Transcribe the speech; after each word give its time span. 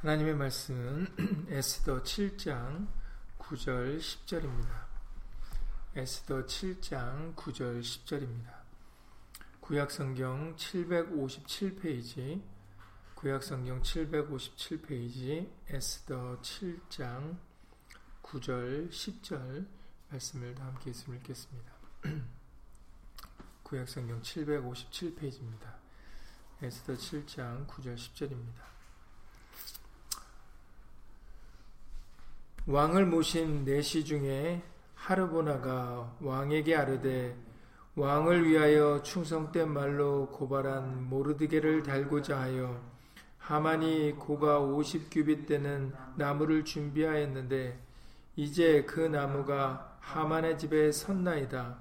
하나님의 0.00 0.34
말씀은 0.34 1.06
에스더 1.48 2.02
7장 2.02 2.86
9절 3.38 3.98
10절입니다. 3.98 4.84
에스더 5.94 6.44
7장 6.44 7.34
9절 7.34 7.80
10절입니다. 7.80 8.60
구약성경 9.60 10.56
757페이지 10.56 12.42
구약성경 13.14 13.80
757페이지 13.80 15.50
에스더 15.68 16.42
7장 16.42 17.38
9절 18.22 18.90
10절 18.90 19.66
말씀을 20.10 20.54
다 20.54 20.66
함께 20.66 20.90
읽겠습니다. 20.90 21.72
구약성경 23.64 24.20
757페이지입니다. 24.20 25.74
에스더 26.60 26.92
7장 26.92 27.66
9절 27.66 27.94
10절입니다. 27.94 28.75
왕을 32.68 33.06
모신 33.06 33.64
내시 33.64 34.04
중에 34.04 34.60
하르보나가 34.96 36.16
왕에게 36.20 36.74
아르되 36.74 37.36
왕을 37.94 38.44
위하여 38.44 39.00
충성된 39.04 39.72
말로 39.72 40.26
고발한 40.30 41.08
모르드게를 41.08 41.84
달고자 41.84 42.40
하여 42.40 42.82
하만이 43.38 44.16
고가 44.18 44.58
50규빗 44.58 45.46
되는 45.46 45.94
나무를 46.16 46.64
준비하였는데 46.64 47.78
이제 48.34 48.82
그 48.82 48.98
나무가 48.98 49.96
하만의 50.00 50.58
집에 50.58 50.90
섰나이다. 50.90 51.78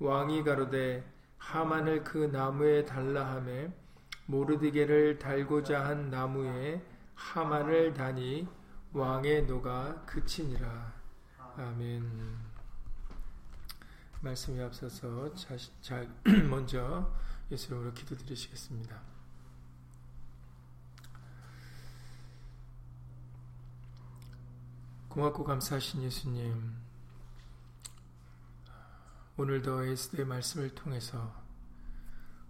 왕이 0.00 0.42
가로되 0.42 1.04
하만을 1.38 2.02
그 2.02 2.18
나무에 2.32 2.84
달라 2.84 3.26
하매 3.36 3.70
모르드게를 4.26 5.20
달고자 5.20 5.84
한 5.84 6.10
나무에 6.10 6.82
하만을 7.14 7.94
다니 7.94 8.48
왕의 8.96 9.44
노가 9.44 10.06
그치니라. 10.06 10.94
아멘. 11.58 12.38
말씀에 14.22 14.64
앞서서 14.64 15.34
자, 15.34 15.54
자, 15.82 16.02
먼저 16.48 17.14
예수 17.50 17.66
이름으로 17.66 17.92
기도드리시겠습니다. 17.92 18.98
고맙고 25.10 25.44
감사하신 25.44 26.02
예수님, 26.02 26.74
오늘도 29.36 29.84
에스더의 29.84 30.26
말씀을 30.26 30.74
통해서 30.74 31.44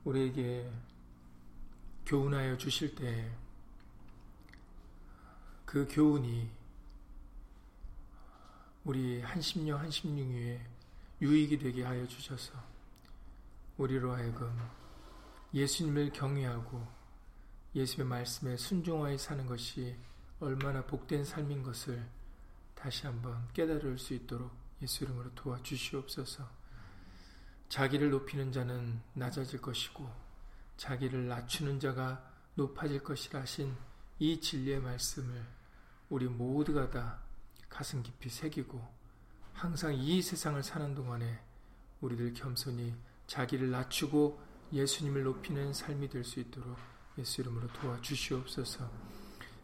우리에게 0.04 0.72
교훈하여 2.06 2.56
주실 2.56 2.94
때 2.94 3.36
그 5.66 5.86
교훈이 5.90 6.48
우리 8.84 9.20
한심령 9.20 9.80
한심령에 9.80 10.64
유익이 11.20 11.58
되게 11.58 11.82
하여 11.82 12.06
주셔서 12.06 12.52
우리로 13.76 14.14
하여금 14.14 14.56
예수님을 15.52 16.12
경외하고 16.12 16.86
예수의 17.74 18.06
말씀에 18.06 18.56
순종하여 18.56 19.18
사는 19.18 19.44
것이 19.44 19.96
얼마나 20.38 20.84
복된 20.86 21.24
삶인 21.24 21.62
것을 21.64 22.06
다시 22.74 23.06
한번 23.06 23.48
깨달을 23.52 23.98
수 23.98 24.14
있도록 24.14 24.50
예수 24.82 25.04
이름으로 25.04 25.34
도와주시옵소서. 25.34 26.48
자기를 27.68 28.10
높이는 28.10 28.52
자는 28.52 29.00
낮아질 29.14 29.60
것이고 29.60 30.08
자기를 30.76 31.26
낮추는 31.26 31.80
자가 31.80 32.22
높아질 32.54 33.02
것이라 33.02 33.40
하신 33.40 33.74
이 34.18 34.40
진리의 34.40 34.80
말씀을 34.80 35.44
우리 36.08 36.26
모두가 36.26 36.90
다 36.90 37.18
가슴 37.68 38.02
깊이 38.02 38.30
새기고 38.30 38.80
항상 39.52 39.94
이 39.94 40.22
세상을 40.22 40.62
사는 40.62 40.94
동안에 40.94 41.40
우리들 42.00 42.32
겸손히 42.34 42.94
자기를 43.26 43.70
낮추고 43.70 44.40
예수님을 44.72 45.22
높이는 45.24 45.72
삶이 45.72 46.08
될 46.08 46.24
수 46.24 46.40
있도록 46.40 46.76
예수 47.18 47.40
이름으로 47.40 47.68
도와주시옵소서. 47.68 48.90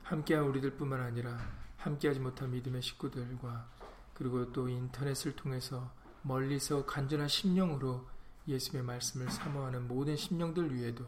함께한 0.05 0.45
우리들뿐만 0.45 1.01
아니라 1.01 1.39
함께하지 1.79 2.21
못한 2.21 2.51
믿음의 2.51 2.83
식구들과 2.83 3.69
그리고 4.15 4.53
또 4.53 4.69
인터넷을 4.69 5.35
통해서 5.37 5.93
멀리서 6.23 6.87
간절한 6.87 7.29
심령으로 7.29 8.07
예수님의 8.49 8.87
말씀을 8.87 9.31
사모하는 9.31 9.89
모든 9.89 10.17
심령들 10.17 10.75
위에도 10.75 11.07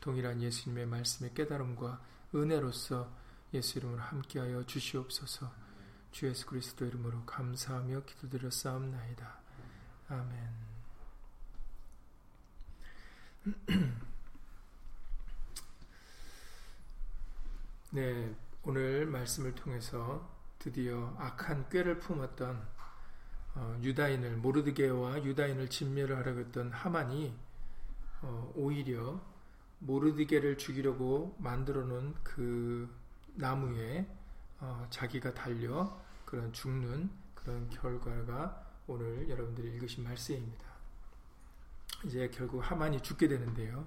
동일한 0.00 0.40
예수님의 0.42 0.86
말씀의 0.86 1.34
깨달음과 1.34 2.00
은혜로서 2.34 3.10
예수 3.54 3.78
이름으로 3.78 4.00
함께하여 4.00 4.64
주시옵소서. 4.64 5.50
주 6.12 6.26
예수 6.26 6.46
그리스도 6.46 6.84
이름으로 6.86 7.24
감사하며 7.24 8.04
기도드렸사옵나이다. 8.04 9.40
아멘. 10.08 10.50
네, 17.92 18.34
오늘 18.62 19.06
말씀을 19.06 19.54
통해서 19.54 20.28
드디어 20.58 21.14
악한 21.18 21.68
꾀를 21.70 21.98
품었던 21.98 22.80
어, 23.54 23.78
유다인을 23.82 24.36
모르드게와 24.36 25.24
유다인을 25.24 25.70
진멸하려고 25.70 26.40
했던 26.40 26.70
하만이 26.70 27.34
어, 28.22 28.52
오히려 28.54 29.20
모르드게를 29.80 30.58
죽이려고 30.58 31.36
만들어 31.38 31.82
놓은 31.84 32.14
그 32.22 32.88
나무에 33.34 34.06
어, 34.60 34.86
자기가 34.90 35.34
달려 35.34 36.00
그런 36.24 36.52
죽는 36.52 37.10
그런 37.34 37.68
결과가 37.70 38.66
오늘 38.86 39.28
여러분들이 39.28 39.68
읽으신 39.74 40.04
말씀입니다. 40.04 40.64
이제 42.04 42.30
결국 42.32 42.60
하만이 42.60 43.02
죽게 43.02 43.28
되는데요. 43.28 43.86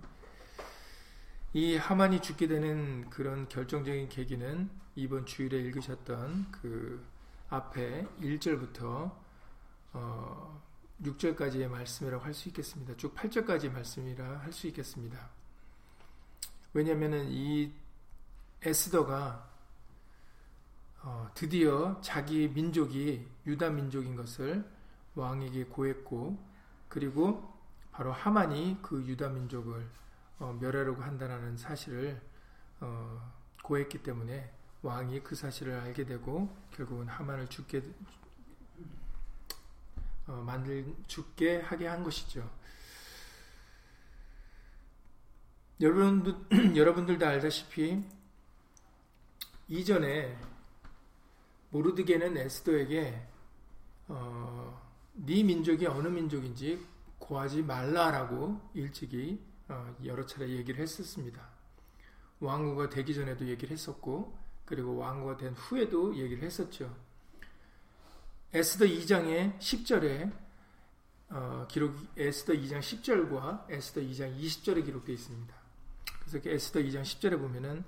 이 1.53 1.77
하만이 1.77 2.21
죽게 2.21 2.47
되는 2.47 3.09
그런 3.09 3.47
결정적인 3.47 4.09
계기는 4.09 4.69
이번 4.95 5.25
주일에 5.25 5.59
읽으셨던 5.59 6.51
그 6.51 7.05
앞에 7.49 8.07
1절부터 8.21 9.15
어 9.93 10.61
6절까지의 11.03 11.67
말씀이라고 11.67 12.23
할 12.23 12.33
수 12.33 12.49
있겠습니다. 12.49 12.95
쭉 12.97 13.13
8절까지의 13.13 13.71
말씀이라 13.71 14.39
할 14.39 14.51
수 14.51 14.67
있겠습니다. 14.67 15.29
왜냐하면 16.73 17.27
이 17.29 17.71
에스더가 18.63 19.49
어, 21.03 21.29
드디어 21.35 21.99
자기 22.01 22.47
민족이 22.47 23.27
유다 23.45 23.69
민족인 23.69 24.15
것을 24.15 24.65
왕에게 25.15 25.65
고했고 25.65 26.37
그리고 26.87 27.53
바로 27.91 28.11
하만이 28.11 28.79
그 28.81 29.05
유다 29.05 29.29
민족을 29.29 29.87
어, 30.39 30.57
멸하려고 30.59 31.03
한다는 31.03 31.55
사실을 31.57 32.19
어, 32.79 33.33
고했기 33.63 34.01
때문에 34.01 34.51
왕이 34.81 35.21
그 35.21 35.35
사실을 35.35 35.79
알게 35.79 36.05
되고 36.05 36.55
결국은 36.71 37.07
하만을 37.07 37.47
죽게 37.49 37.83
어, 40.27 40.43
만들 40.45 40.95
죽게 41.07 41.61
하게 41.61 41.87
한 41.87 42.03
것이죠. 42.03 42.49
여러분들 45.83 46.35
여러분들도 46.77 47.27
알다시피 47.27 48.01
이전에 49.67 50.37
모르드게는 51.71 52.37
에스더에게 52.37 53.27
어, 54.07 54.81
네 55.13 55.43
민족이 55.43 55.85
어느 55.87 56.07
민족인지 56.07 56.85
고하지 57.19 57.63
말라라고 57.63 58.61
일찍이 58.73 59.43
어, 59.67 59.93
여러 60.05 60.25
차례 60.25 60.47
얘기를 60.47 60.81
했었습니다. 60.81 61.49
왕후가 62.39 62.89
되기 62.89 63.13
전에도 63.13 63.45
얘기를 63.45 63.73
했었고 63.73 64.37
그리고 64.63 64.95
왕후가 64.95 65.35
된 65.35 65.53
후에도 65.53 66.15
얘기를 66.15 66.43
했었죠. 66.43 66.95
에스더 68.53 68.85
2장의 68.85 69.59
10절에 69.59 70.31
어, 71.29 71.67
기록 71.69 71.93
에스더 72.15 72.53
2장 72.53 72.79
10절과 72.79 73.69
에스더 73.69 73.99
2장 73.99 74.39
20절에 74.39 74.85
기록되어 74.85 75.15
있습니다. 75.15 75.62
그래서 76.25 76.49
에스더 76.49 76.79
2장 76.79 77.01
10절에 77.01 77.39
보면은 77.39 77.83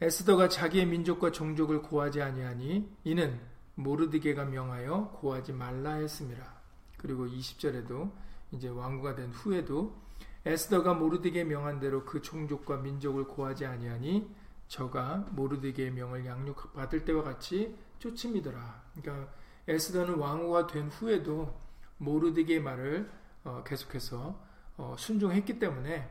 에스더가 0.00 0.48
자기의 0.48 0.86
민족과 0.86 1.30
종족을 1.30 1.82
고하지 1.82 2.20
아니하니 2.22 2.88
이는 3.04 3.40
모르드게가 3.76 4.44
명하여 4.44 5.18
고하지 5.20 5.52
말라 5.52 5.94
했습니다. 5.94 6.54
그리고 6.96 7.26
20절에도 7.26 8.10
이제 8.52 8.68
왕후가 8.68 9.14
된 9.14 9.30
후에도 9.30 9.96
에스더가 10.44 10.94
모르드게 10.94 11.44
명한 11.44 11.80
대로 11.80 12.04
그 12.04 12.20
종족과 12.20 12.78
민족을 12.78 13.24
고하지 13.24 13.66
아니하니 13.66 14.28
저가 14.68 15.26
모르드게의 15.32 15.90
명을 15.92 16.26
양육받을 16.26 17.04
때와 17.04 17.22
같이 17.22 17.76
쫓음이더라. 17.98 18.82
그러니까 19.00 19.32
에스더는 19.68 20.14
왕후가 20.14 20.66
된 20.66 20.88
후에도 20.88 21.58
모르드게의 21.98 22.60
말을 22.60 23.10
어, 23.44 23.62
계속해서 23.64 24.38
어, 24.76 24.96
순종했기 24.98 25.58
때문에 25.58 26.10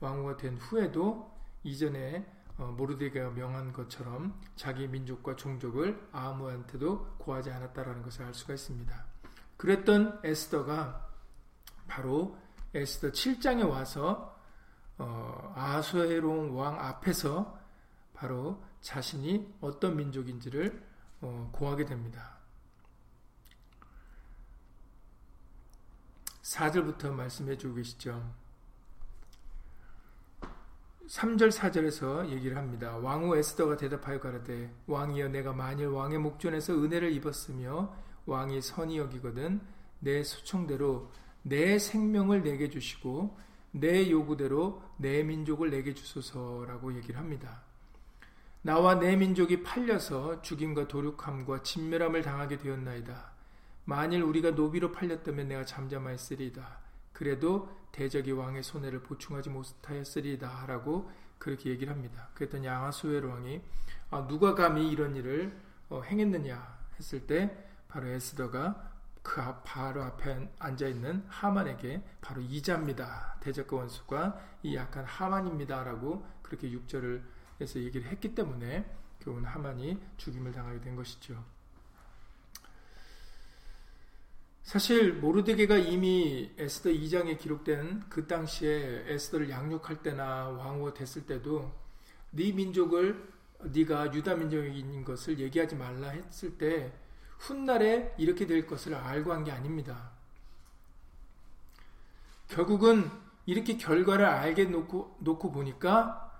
왕후가 0.00 0.36
된 0.36 0.56
후에도 0.56 1.32
이전에 1.62 2.26
어, 2.56 2.74
모르드게가 2.76 3.30
명한 3.30 3.72
것처럼 3.72 4.38
자기 4.56 4.88
민족과 4.88 5.36
종족을 5.36 6.08
아무한테도 6.12 7.16
고하지 7.18 7.50
않았다라는 7.50 8.02
것을 8.02 8.24
알 8.24 8.34
수가 8.34 8.54
있습니다. 8.54 9.06
그랬던 9.56 10.20
에스더가 10.24 11.08
바로 11.86 12.36
에스더 12.74 13.10
7장에 13.10 13.68
와서 13.68 14.36
어, 14.98 15.52
아수에로운 15.54 16.50
왕 16.50 16.78
앞에서 16.80 17.58
바로 18.12 18.62
자신이 18.80 19.54
어떤 19.60 19.96
민족인지를 19.96 20.82
어, 21.20 21.50
고하게 21.52 21.84
됩니다. 21.84 22.38
4절부터 26.42 27.10
말씀해 27.10 27.56
주고 27.56 27.76
계시죠. 27.76 28.34
3절 31.08 31.50
4절에서 31.50 32.28
얘기를 32.28 32.56
합니다. 32.56 32.96
왕후 32.98 33.36
에스더가 33.38 33.78
대답하여 33.78 34.20
가라되 34.20 34.70
왕이여 34.86 35.28
내가 35.28 35.54
만일 35.54 35.86
왕의 35.86 36.18
목전에서 36.18 36.74
은혜를 36.74 37.12
입었으며 37.12 37.94
왕이 38.26 38.60
선이 38.60 38.98
여기거든 38.98 39.60
내 40.00 40.22
소청대로 40.22 41.10
내 41.42 41.78
생명을 41.78 42.42
내게 42.42 42.68
주시고 42.68 43.38
내 43.70 44.10
요구대로 44.10 44.82
내 44.98 45.22
민족을 45.22 45.70
내게 45.70 45.94
주소서라고 45.94 46.94
얘기를 46.94 47.18
합니다. 47.18 47.62
나와 48.60 48.96
내 48.96 49.16
민족이 49.16 49.62
팔려서 49.62 50.42
죽임과 50.42 50.88
도륙함과 50.88 51.62
진멸함을 51.62 52.20
당하게 52.20 52.58
되었나이다. 52.58 53.32
만일 53.86 54.22
우리가 54.22 54.50
노비로 54.50 54.92
팔렸다면 54.92 55.48
내가 55.48 55.64
잠잠하였으리이다. 55.64 56.87
그래도 57.18 57.68
대적이 57.90 58.30
왕의 58.30 58.62
손해를 58.62 59.02
보충하지 59.02 59.50
못하였으리이다. 59.50 60.66
라고 60.68 61.10
그렇게 61.38 61.68
얘기를 61.68 61.92
합니다. 61.92 62.28
그랬더니 62.34 62.68
양하수엘 62.68 63.24
왕이 63.24 63.60
아, 64.10 64.28
누가 64.28 64.54
감히 64.54 64.88
이런 64.88 65.16
일을 65.16 65.60
어, 65.88 66.00
행했느냐 66.02 66.78
했을 66.96 67.26
때 67.26 67.66
바로 67.88 68.06
에스더가 68.06 68.92
그 69.24 69.40
앞, 69.40 69.64
바로 69.64 70.04
앞에 70.04 70.48
앉아있는 70.60 71.24
하만에게 71.26 72.04
바로 72.20 72.40
이자입니다. 72.40 73.38
대적과 73.40 73.78
원수가 73.78 74.40
이 74.62 74.76
약한 74.76 75.04
하만입니다. 75.04 75.82
라고 75.82 76.24
그렇게 76.42 76.70
6절을 76.70 77.20
해서 77.60 77.80
얘기를 77.80 78.06
했기 78.06 78.32
때문에 78.32 78.88
결국은 79.18 79.44
하만이 79.44 80.00
죽임을 80.18 80.52
당하게 80.52 80.80
된 80.82 80.94
것이죠. 80.94 81.44
사실 84.68 85.14
모르드게가 85.14 85.78
이미 85.78 86.52
에스더 86.58 86.90
2장에 86.90 87.38
기록된 87.38 88.04
그 88.10 88.26
당시에 88.26 89.04
에스더를 89.06 89.48
양육할 89.48 90.02
때나 90.02 90.50
왕후가 90.50 90.92
됐을 90.92 91.24
때도 91.24 91.72
네 92.32 92.52
민족을 92.52 93.32
네가 93.62 94.12
유다 94.12 94.34
민족인 94.34 95.02
것을 95.06 95.38
얘기하지 95.38 95.74
말라 95.74 96.10
했을 96.10 96.58
때 96.58 96.92
훗날에 97.38 98.14
이렇게 98.18 98.46
될 98.46 98.66
것을 98.66 98.94
알고 98.94 99.32
한 99.32 99.42
게 99.42 99.52
아닙니다. 99.52 100.10
결국은 102.48 103.10
이렇게 103.46 103.78
결과를 103.78 104.26
알게 104.26 104.64
놓고, 104.66 105.16
놓고 105.20 105.50
보니까 105.50 106.30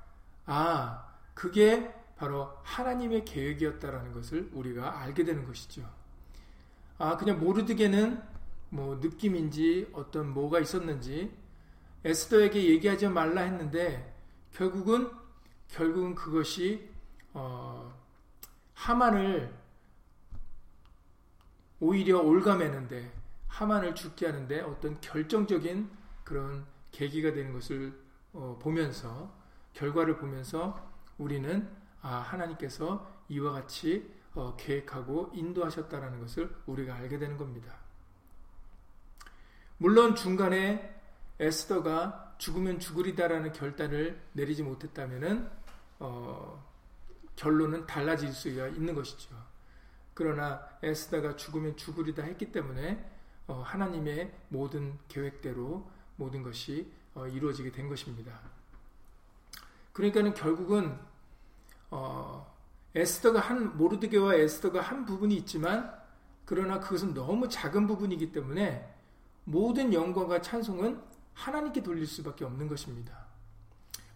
아 0.45 1.17
그게 1.33 1.95
바로 2.19 2.59
하나님의 2.63 3.25
계획이었다라는 3.25 4.13
것을 4.13 4.51
우리가 4.53 5.01
알게 5.01 5.25
되는 5.25 5.47
것이죠. 5.47 5.98
아, 6.99 7.17
그냥 7.17 7.39
모르드게는 7.39 8.21
뭐 8.71 8.97
느낌인지 8.97 9.91
어떤 9.93 10.35
뭐가 10.35 10.59
있었는지 10.59 11.33
에스더에게 12.05 12.69
얘기하지 12.71 13.09
말라 13.09 13.43
했는데 13.43 14.15
결국은 14.53 15.11
결국은 15.69 16.15
그것이 16.15 16.91
어, 17.33 17.95
하만을 18.75 19.55
오히려 21.81 22.21
올가매는데 22.21 23.13
하만을 23.47 23.95
죽게 23.95 24.27
하는데 24.27 24.61
어떤 24.63 25.01
결정적인 25.01 25.89
그런 26.25 26.67
계기가 26.91 27.33
되는 27.33 27.53
것을 27.53 27.93
어, 28.33 28.59
보면서 28.61 29.33
결과를 29.73 30.17
보면서 30.17 30.93
우리는 31.17 31.69
아 32.03 32.17
하나님께서 32.17 33.09
이와 33.29 33.53
같이 33.53 34.18
어, 34.35 34.57
계획하고 34.57 35.31
인도하셨다는 35.35 36.21
것을 36.21 36.55
우리가 36.67 36.95
알게 36.95 37.19
되는 37.19 37.37
겁니다. 37.37 37.75
물론 39.79 40.15
중간에 40.15 41.01
에스더가 41.41 42.35
죽으면 42.39 42.79
죽으리다라는 42.81 43.53
결단을 43.53 44.21
내리지 44.33 44.63
못했다면 44.63 45.51
어, 46.01 46.65
결론은 47.37 47.87
달라질 47.87 48.33
수가 48.33 48.69
있는 48.69 48.95
것이죠. 48.95 49.35
그러나 50.15 50.69
에스더가 50.83 51.37
죽으면 51.37 51.77
죽으리다 51.77 52.23
했기 52.25 52.51
때문에 52.51 53.05
어, 53.47 53.63
하나님의 53.65 54.35
모든 54.49 54.99
계획대로 55.09 55.89
모든 56.17 56.43
것이 56.43 56.93
어, 57.15 57.27
이루어지게 57.27 57.73
된 57.73 57.89
것입니다. 57.89 58.39
그러니까는 59.93 60.35
결국은 60.35 60.99
어, 61.91 62.58
에스더가 62.99 63.39
한 63.39 63.77
모르드게와 63.77 64.35
에스더가 64.35 64.81
한 64.81 65.05
부분이 65.05 65.37
있지만 65.37 65.97
그러나 66.45 66.81
그것은 66.81 67.15
너무 67.15 67.49
작은 67.49 67.87
부분이기 67.87 68.33
때문에 68.33 68.93
모든 69.45 69.93
영광과 69.93 70.43
찬송은 70.43 71.01
하나님께 71.33 71.83
돌릴 71.83 72.07
수밖에 72.07 72.45
없는 72.45 72.67
것입니다. 72.67 73.27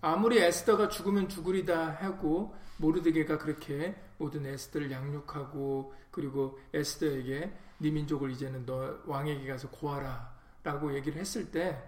아무리 0.01 0.39
에스더가 0.39 0.89
죽으면 0.89 1.29
죽으리다 1.29 1.93
하고 2.01 2.57
모르드게가 2.79 3.39
그렇게 3.39 3.95
모든 4.19 4.45
에스더를 4.47 4.91
양육하고 4.91 5.95
그리고 6.11 6.59
에스더에게 6.75 7.53
네 7.79 7.91
민족을 7.91 8.33
이제는 8.33 8.67
너 8.67 8.99
왕에게 9.07 9.47
가서 9.47 9.71
고하라 9.71 10.33
라고 10.65 10.93
얘기를 10.95 11.21
했을 11.21 11.53
때 11.53 11.81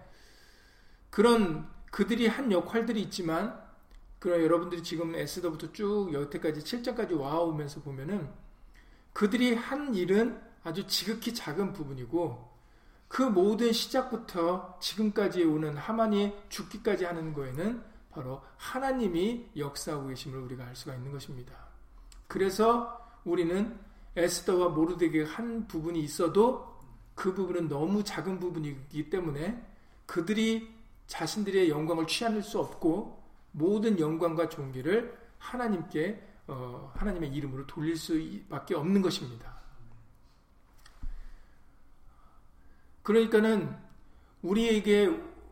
그런 1.09 1.69
그들이 1.91 2.27
한 2.27 2.51
역할들이 2.51 3.01
있지만 3.03 3.64
그럼 4.25 4.41
여러분들이 4.41 4.81
지금 4.81 5.13
에스더부터 5.13 5.71
쭉 5.71 6.11
여태까지 6.11 6.61
7장까지 6.61 7.15
와오면서 7.15 7.81
보면은 7.81 8.27
그들이 9.13 9.53
한 9.53 9.93
일은 9.93 10.41
아주 10.63 10.87
지극히 10.87 11.31
작은 11.31 11.73
부분이고 11.73 12.49
그 13.07 13.21
모든 13.21 13.71
시작부터 13.71 14.79
지금까지 14.81 15.43
오는 15.43 15.77
하만이 15.77 16.33
죽기까지 16.49 17.05
하는 17.05 17.35
거에는 17.35 17.83
바로 18.09 18.41
하나님이 18.57 19.51
역사하고 19.57 20.07
계심을 20.07 20.39
우리가 20.39 20.65
알 20.65 20.75
수가 20.75 20.95
있는 20.95 21.11
것입니다. 21.11 21.53
그래서 22.25 22.99
우리는 23.25 23.77
에스더와 24.15 24.69
모르드게 24.69 25.23
한 25.23 25.67
부분이 25.67 25.99
있어도 25.99 26.79
그 27.13 27.35
부분은 27.35 27.67
너무 27.67 28.03
작은 28.03 28.39
부분이기 28.39 29.11
때문에 29.11 29.63
그들이 30.07 30.73
자신들의 31.05 31.69
영광을 31.69 32.07
취할 32.07 32.41
수 32.41 32.57
없고 32.57 33.23
모든 33.55 33.97
영광과 33.99 34.49
존귀를 34.49 35.17
하나님께 35.37 36.21
어, 36.47 36.91
하나님의 36.95 37.33
이름으로 37.33 37.65
돌릴 37.65 37.95
수밖에 37.95 38.75
없는 38.75 39.01
것입니다. 39.01 39.55
그러니까는 43.01 43.75
우리에게 44.41 45.09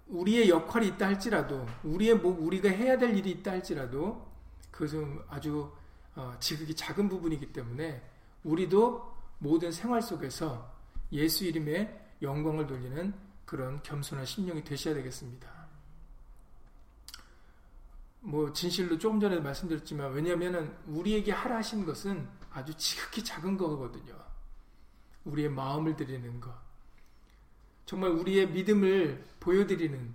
우리의 0.08 0.50
역할이 0.50 0.90
있다 0.90 1.08
할지라도 1.08 1.66
우리의 1.84 2.16
뭐 2.16 2.38
우리가 2.40 2.70
해야 2.70 2.98
될 2.98 3.18
일이 3.18 3.32
있다 3.32 3.52
할지라도 3.52 4.28
그것은 4.70 5.20
아주 5.30 5.72
어, 6.16 6.36
지극히 6.40 6.76
작은 6.76 7.10
부분이기 7.10 7.54
때문에 7.54 8.04
우리도 8.44 9.14
모든 9.40 9.72
생활 9.72 10.02
속에서 10.02 10.72
예수 11.12 11.46
이름의 11.46 12.02
영광을 12.22 12.68
돌리는 12.68 13.14
그런 13.46 13.82
겸손한 13.82 14.26
심령이 14.26 14.64
되셔야 14.64 14.94
되겠습니다. 14.94 15.63
뭐 18.26 18.54
진실로 18.54 18.98
조금 18.98 19.20
전에 19.20 19.40
말씀드렸지만 19.40 20.14
왜냐하면 20.14 20.78
우리에게 20.88 21.34
하라 21.34 21.58
하신 21.58 21.86
것은 21.86 22.28
아주 22.52 22.74
지극히 22.78 23.24
작은 23.24 23.58
거거든요. 23.58 24.18
우리의 25.26 25.50
마음을 25.50 25.96
드리는 25.96 26.40
것. 26.40 26.54
정말 27.86 28.12
우리의 28.12 28.50
믿음을 28.50 29.26
보여드리는 29.42 30.14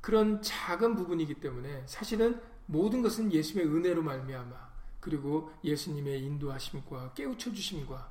그런 0.00 0.42
작은 0.42 0.96
부분이기 0.96 1.34
때문에 1.34 1.84
사실은 1.86 2.40
모든 2.66 3.00
것은 3.00 3.32
예수님의 3.32 3.74
은혜로 3.74 4.02
말미암아 4.02 4.70
그리고 4.98 5.52
예수님의 5.62 6.22
인도하심과 6.24 7.12
깨우쳐 7.14 7.52
주심과 7.52 8.10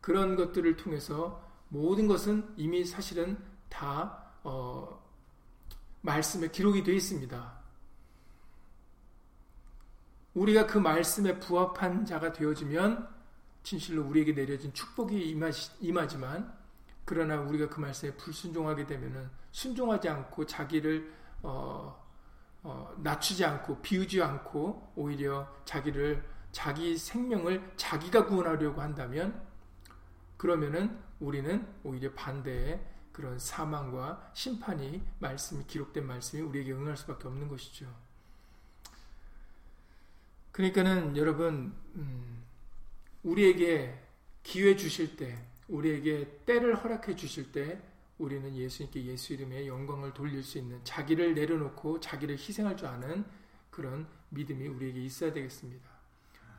그런 0.00 0.36
것들을 0.36 0.76
통해서 0.76 1.42
모든 1.68 2.06
것은 2.06 2.52
이미 2.56 2.84
사실은 2.84 3.38
다 3.68 4.24
어, 4.44 5.02
말씀에 6.02 6.48
기록이 6.48 6.84
되어 6.84 6.94
있습니다. 6.94 7.59
우리가 10.34 10.66
그 10.66 10.78
말씀에 10.78 11.38
부합한 11.38 12.06
자가 12.06 12.32
되어지면 12.32 13.08
진실로 13.62 14.04
우리에게 14.04 14.34
내려진 14.34 14.72
축복이 14.72 15.36
임하지만 15.80 16.52
그러나 17.04 17.40
우리가 17.40 17.68
그 17.68 17.80
말씀에 17.80 18.14
불순종하게 18.16 18.86
되면은 18.86 19.28
순종하지 19.50 20.08
않고 20.08 20.46
자기를 20.46 21.12
어, 21.42 22.00
어, 22.62 22.94
낮추지 22.98 23.44
않고 23.44 23.80
비우지 23.80 24.22
않고 24.22 24.92
오히려 24.94 25.48
자기를 25.64 26.24
자기 26.52 26.96
생명을 26.96 27.72
자기가 27.76 28.26
구원하려고 28.26 28.80
한다면 28.80 29.40
그러면은 30.36 30.98
우리는 31.18 31.66
오히려 31.84 32.12
반대의 32.14 32.84
그런 33.12 33.38
사망과 33.38 34.30
심판이 34.34 35.02
말씀이 35.18 35.66
기록된 35.66 36.06
말씀이 36.06 36.42
우리에게 36.42 36.72
응할 36.72 36.96
수밖에 36.96 37.28
없는 37.28 37.48
것이죠. 37.48 37.86
그러니까는 40.52 41.16
여러분 41.16 41.72
음, 41.94 42.42
우리에게 43.22 43.98
기회 44.42 44.76
주실 44.76 45.16
때, 45.16 45.38
우리에게 45.68 46.40
때를 46.46 46.74
허락해 46.82 47.14
주실 47.14 47.52
때 47.52 47.80
우리는 48.18 48.54
예수님께 48.54 49.04
예수 49.06 49.32
이름의 49.32 49.66
영광을 49.68 50.12
돌릴 50.12 50.42
수 50.42 50.58
있는 50.58 50.80
자기를 50.84 51.34
내려놓고 51.34 52.00
자기를 52.00 52.36
희생할 52.36 52.76
줄 52.76 52.88
아는 52.88 53.24
그런 53.70 54.06
믿음이 54.30 54.66
우리에게 54.68 55.00
있어야 55.00 55.32
되겠습니다. 55.32 55.88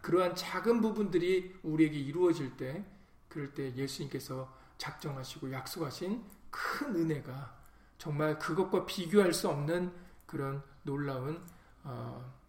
그러한 0.01 0.35
작은 0.35 0.81
부분들이 0.81 1.53
우리에게 1.61 1.97
이루어질 1.99 2.57
때, 2.57 2.83
그럴 3.29 3.53
때 3.53 3.75
예수님께서 3.75 4.51
작정하시고 4.77 5.51
약속하신 5.51 6.23
큰 6.49 6.95
은혜가 6.95 7.61
정말 7.97 8.39
그것과 8.39 8.85
비교할 8.87 9.31
수 9.31 9.47
없는 9.47 9.93
그런 10.25 10.63
놀라운 10.81 11.43
어, 11.83 12.40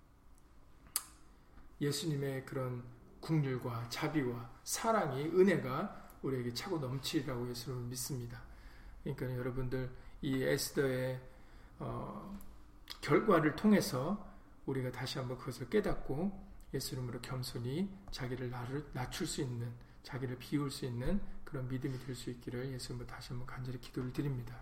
예수님의 1.83 2.47
그런 2.47 2.83
국률과 3.21 3.89
자비와 3.89 4.51
사랑이 4.65 5.25
은혜가 5.25 6.09
우리에게 6.23 6.55
차고 6.55 6.79
넘치리라고 6.79 7.51
예수님을 7.51 7.85
믿습니다. 7.89 8.41
그러니까 9.03 9.37
여러분들 9.37 9.91
이 10.23 10.43
에스더의 10.43 11.21
어, 11.81 12.39
결과를 13.01 13.57
통해서 13.57 14.33
우리가 14.67 14.93
다시 14.93 15.19
한번 15.19 15.37
그것을 15.39 15.69
깨닫고 15.69 16.53
예수 16.75 16.95
이름으로 16.95 17.21
겸손히 17.21 17.91
자기를 18.13 18.53
낮출 18.93 19.27
수 19.27 19.43
있는 19.43 19.71
자기를 20.05 20.39
비울 20.39 20.71
수 20.71 20.87
있는 20.87 21.21
그런 21.45 21.69
믿음이 21.69 21.99
될 21.99 22.15
수 22.15 22.31
있기를 22.31 22.73
예수님으로 22.73 23.07
다시 23.07 23.31
한번 23.31 23.47
간절히 23.47 23.79
기도를 23.81 24.13
드립니다. 24.13 24.57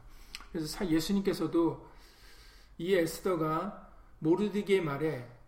그래서 0.50 0.88
예수님께서도 0.88 1.88
이 2.78 2.94
에스더가 2.94 3.92
모르드게의 4.20 4.80
말에 4.80 5.39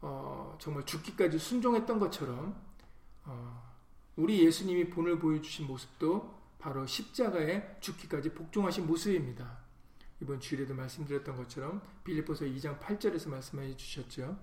어, 0.00 0.56
정말 0.60 0.84
죽기까지 0.84 1.38
순종했던 1.38 1.98
것처럼 1.98 2.56
어, 3.24 3.74
우리 4.16 4.44
예수님이 4.44 4.90
본을 4.90 5.18
보여주신 5.18 5.66
모습도 5.66 6.34
바로 6.58 6.86
십자가에 6.86 7.78
죽기까지 7.80 8.32
복종하신 8.34 8.86
모습입니다. 8.86 9.58
이번 10.20 10.40
주일에도 10.40 10.74
말씀드렸던 10.74 11.36
것처럼 11.36 11.82
빌립보서 12.04 12.46
2장 12.46 12.80
8절에서 12.80 13.28
말씀해 13.28 13.76
주셨죠. 13.76 14.38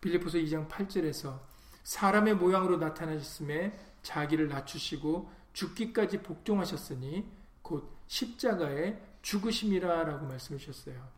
빌립보서 0.00 0.38
2장 0.38 0.68
8절에서 0.68 1.40
사람의 1.82 2.36
모양으로 2.36 2.76
나타나셨음에 2.76 3.78
자기를 4.02 4.48
낮추시고 4.48 5.30
죽기까지 5.54 6.22
복종하셨으니 6.22 7.26
곧 7.62 7.90
십자가에 8.06 9.00
죽으심이라 9.22 10.04
라고 10.04 10.26
말씀해 10.26 10.58
주셨어요. 10.58 11.13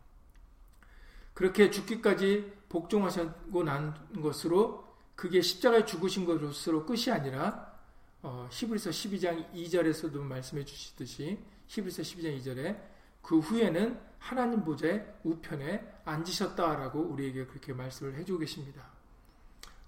그렇게 1.37 1.69
죽기까지 1.69 2.51
복종하셨고 2.67 3.61
난 3.61 3.93
것으로 4.23 4.83
그게 5.13 5.39
십자가에 5.39 5.85
죽으신 5.85 6.25
것으로 6.25 6.83
끝이 6.83 7.11
아니라 7.11 7.77
어, 8.23 8.49
히브리서 8.51 8.89
12장 8.89 9.53
2절에서도 9.53 10.17
말씀해 10.17 10.65
주시듯이 10.65 11.37
히브리서 11.67 12.01
12장 12.01 12.41
2절에 12.41 12.81
그 13.21 13.37
후에는 13.37 13.99
하나님 14.17 14.63
보좌의 14.63 15.05
우편에 15.23 16.01
앉으셨다라고 16.05 17.01
우리에게 17.01 17.45
그렇게 17.45 17.71
말씀을 17.71 18.15
해주고 18.15 18.39
계십니다. 18.39 18.89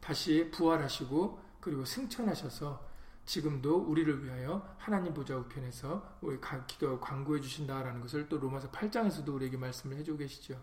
다시 0.02 0.52
부활하시고 0.52 1.40
그리고 1.62 1.84
승천하셔서 1.84 2.88
지금도 3.26 3.76
우리를 3.76 4.24
위하여 4.24 4.76
하나님 4.78 5.16
보좌 5.16 5.36
우편에서 5.36 6.20
우리 6.22 6.38
기도 6.68 7.00
광고해 7.00 7.42
주신다라는 7.42 8.02
것을 8.02 8.30
또 8.30 8.38
로마서 8.38 8.70
8장에서도 8.70 9.34
우리에게 9.34 9.58
말씀을 9.58 9.98
해주고 9.98 10.20
계시죠. 10.20 10.62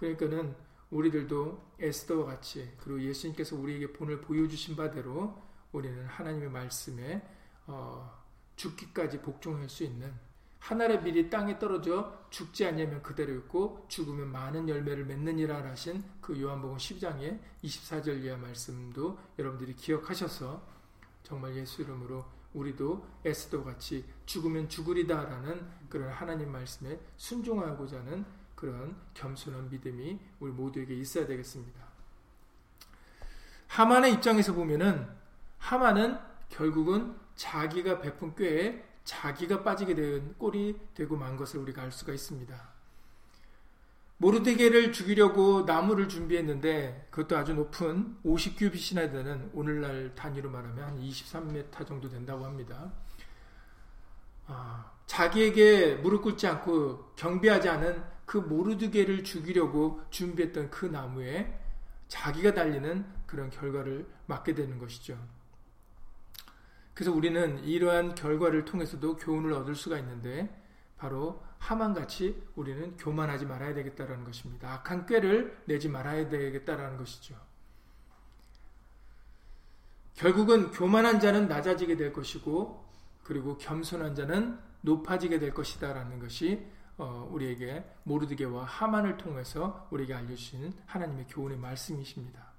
그러니까는 0.00 0.56
우리들도 0.90 1.74
에스더와 1.78 2.24
같이 2.24 2.72
그리고 2.78 3.00
예수님께서 3.02 3.54
우리에게 3.54 3.92
본을 3.92 4.22
보여주신 4.22 4.74
바대로 4.74 5.40
우리는 5.72 6.04
하나님의 6.06 6.50
말씀에 6.50 7.22
어, 7.66 8.18
죽기까지 8.56 9.20
복종할 9.20 9.68
수 9.68 9.84
있는 9.84 10.12
하늘의 10.58 11.02
밀이 11.02 11.30
땅에 11.30 11.58
떨어져 11.58 12.26
죽지 12.30 12.66
않으면 12.66 13.02
그대로 13.02 13.32
있고 13.34 13.86
죽으면 13.88 14.30
많은 14.32 14.68
열매를 14.68 15.04
맺느니라 15.04 15.64
하신 15.64 16.02
그 16.20 16.40
요한복음 16.40 16.76
10장의 16.76 17.38
24절 17.62 18.24
이하 18.24 18.36
말씀도 18.36 19.18
여러분들이 19.38 19.74
기억하셔서 19.74 20.66
정말 21.22 21.56
예수 21.56 21.82
이름으로 21.82 22.24
우리도 22.52 23.06
에스도 23.24 23.64
같이 23.64 24.04
죽으면 24.26 24.68
죽으리다라는 24.68 25.66
그런 25.88 26.10
하나님 26.10 26.50
말씀에 26.50 26.98
순종하고자 27.16 28.00
하는 28.00 28.24
그런 28.60 28.94
겸손한 29.14 29.70
믿음이 29.70 30.18
우리 30.38 30.52
모두에게 30.52 30.94
있어야 30.94 31.26
되겠습니다. 31.26 31.80
하만의 33.68 34.12
입장에서 34.14 34.52
보면은 34.52 35.08
하만은 35.58 36.18
결국은 36.50 37.16
자기가 37.36 38.00
베푼 38.00 38.34
꾀에 38.34 38.84
자기가 39.04 39.62
빠지게 39.62 39.94
된 39.94 40.34
꼴이 40.36 40.78
되고 40.94 41.16
만 41.16 41.36
것을 41.36 41.60
우리가 41.60 41.82
알 41.82 41.90
수가 41.90 42.12
있습니다. 42.12 42.70
모르드게를 44.18 44.92
죽이려고 44.92 45.62
나무를 45.62 46.06
준비했는데 46.06 47.08
그것도 47.10 47.38
아주 47.38 47.54
높은 47.54 48.18
50규빗이나 48.22 49.10
되는 49.10 49.50
오늘날 49.54 50.14
단위로 50.14 50.50
말하면 50.50 50.84
한 50.84 51.00
23m 51.00 51.86
정도 51.86 52.10
된다고 52.10 52.44
합니다. 52.44 52.92
아, 54.46 54.92
자기에게 55.06 55.94
무릎 55.96 56.22
꿇지 56.22 56.46
않고 56.46 57.14
경배하지 57.16 57.70
않은 57.70 58.19
그 58.30 58.38
모르드게를 58.38 59.24
죽이려고 59.24 60.02
준비했던 60.10 60.70
그 60.70 60.86
나무에 60.86 61.52
자기가 62.06 62.54
달리는 62.54 63.04
그런 63.26 63.50
결과를 63.50 64.06
맞게 64.26 64.54
되는 64.54 64.78
것이죠. 64.78 65.18
그래서 66.94 67.10
우리는 67.10 67.58
이러한 67.64 68.14
결과를 68.14 68.64
통해서도 68.64 69.16
교훈을 69.16 69.52
얻을 69.52 69.74
수가 69.74 69.98
있는데 69.98 70.48
바로 70.96 71.42
하만같이 71.58 72.40
우리는 72.54 72.96
교만하지 72.98 73.46
말아야 73.46 73.74
되겠다라는 73.74 74.22
것입니다. 74.22 74.74
악한 74.74 75.06
꾀를 75.06 75.64
내지 75.64 75.88
말아야 75.88 76.28
되겠다라는 76.28 76.98
것이죠. 76.98 77.34
결국은 80.14 80.70
교만한 80.70 81.18
자는 81.18 81.48
낮아지게 81.48 81.96
될 81.96 82.12
것이고 82.12 82.88
그리고 83.24 83.58
겸손한 83.58 84.14
자는 84.14 84.56
높아지게 84.82 85.40
될 85.40 85.52
것이다라는 85.52 86.20
것이 86.20 86.64
어, 86.64 86.79
우리에게 87.04 87.84
모르드게와 88.04 88.64
하만을 88.64 89.16
통해서 89.16 89.86
우리에게 89.90 90.14
알려주시는 90.14 90.74
하나님의 90.86 91.26
교훈의 91.28 91.58
말씀이십니다. 91.58 92.50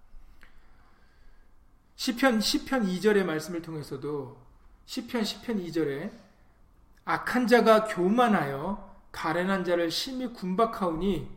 시편 1.95 2.39
10편 2.39 2.87
2절의 2.87 3.23
말씀을 3.23 3.61
통해서도 3.61 4.41
시편 4.85 5.21
10편 5.21 5.67
2절에 5.67 6.11
악한 7.05 7.47
자가 7.47 7.85
교만하여 7.85 8.91
가련한 9.11 9.63
자를 9.63 9.91
심히 9.91 10.33
군박하오니 10.33 11.29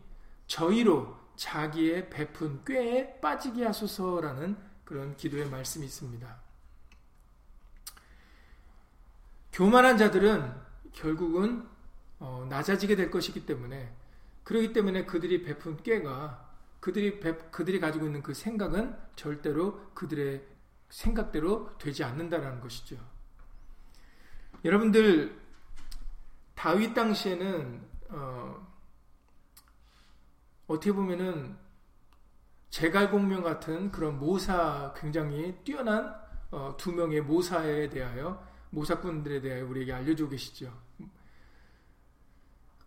저희로 0.46 1.16
자기의 1.37 2.11
베푼 2.11 2.64
꾀에 2.64 3.20
빠지게 3.20 3.64
하소서라는 3.64 4.56
그런 4.84 5.16
기도의 5.16 5.50
말씀이 5.50 5.84
있습니다. 5.84 6.44
교만한 9.52 9.99
자들은 9.99 10.54
결국은 10.92 11.74
어, 12.18 12.47
낮아지게 12.49 12.97
될 12.97 13.11
것이기 13.11 13.47
때문에 13.47 13.94
그러기 14.44 14.73
때문에 14.73 15.06
그들이 15.06 15.42
베푼 15.42 15.76
꾀가 15.83 16.52
그들이 16.80 17.18
그들이 17.50 17.80
가지고 17.80 18.06
있는 18.06 18.23
그 18.23 18.35
생각은 18.35 18.94
절대로 19.16 19.92
그들의 19.94 20.47
생각대로 20.90 21.76
되지 21.78 22.04
않는다라는 22.04 22.61
것이죠. 22.61 22.97
여러분들 24.64 25.40
다윗 26.54 26.94
당시에는 26.94 27.83
어, 28.11 28.75
어떻게 30.66 30.92
보면은 30.92 31.56
제갈공명 32.71 33.42
같은 33.42 33.90
그런 33.90 34.18
모사 34.18 34.92
굉장히 34.97 35.56
뛰어난 35.64 36.14
어, 36.50 36.75
두 36.76 36.92
명의 36.92 37.21
모사에 37.21 37.88
대하여 37.88 38.47
모사꾼들에 38.71 39.40
대하여 39.40 39.66
우리에게 39.66 39.92
알려주고 39.92 40.30
계시죠. 40.30 40.83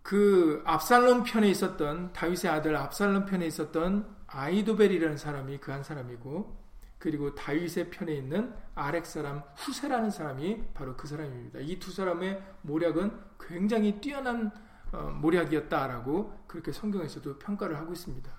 그 0.08 0.62
압살롬 0.64 1.26
편에 1.26 1.50
있었던 1.50 2.14
다윗의 2.14 2.50
아들 2.50 2.78
압살롬 2.78 3.26
편에 3.26 3.46
있었던 3.46 4.08
아이도벨이라는 4.28 5.18
사람이 5.18 5.58
그 5.58 5.74
한 5.74 5.84
사람이고 5.84 6.58
그리고 6.98 7.36
다윗의 7.36 7.90
편에 7.90 8.14
있는 8.14 8.54
아렉 8.74 9.06
사람 9.06 9.44
후세라는 9.58 10.10
사람이 10.10 10.64
바로 10.74 10.96
그 10.96 11.10
사람입니다. 11.10 11.60
이 11.60 11.78
두 11.80 11.92
사람의 11.92 12.42
모략은 12.62 13.20
굉장히 13.38 14.00
뛰어난 14.00 14.50
어, 14.94 15.12
모략이었다라고 15.22 16.46
그렇게 16.48 16.72
성경에서도 16.72 17.40
평가를 17.40 17.78
하고 17.78 17.92
있습니다. 17.92 18.32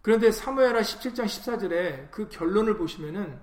그런데 0.00 0.30
사무엘하 0.30 0.80
17장 0.80 1.26
14절에 1.26 2.10
그 2.10 2.30
결론을 2.30 2.78
보시면은 2.78 3.38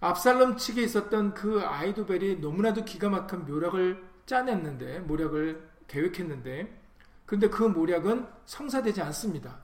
압살롬 0.00 0.58
측에 0.58 0.82
있었던 0.82 1.32
그 1.32 1.62
아이도벨이 1.62 2.36
너무나도 2.40 2.84
기가 2.84 3.08
막힌 3.08 3.46
묘략을 3.46 4.11
짜냈는데 4.32 5.00
모략을 5.00 5.68
계획했는데 5.88 6.80
그런데 7.26 7.50
그 7.50 7.64
모략은 7.64 8.26
성사되지 8.46 9.02
않습니다. 9.02 9.58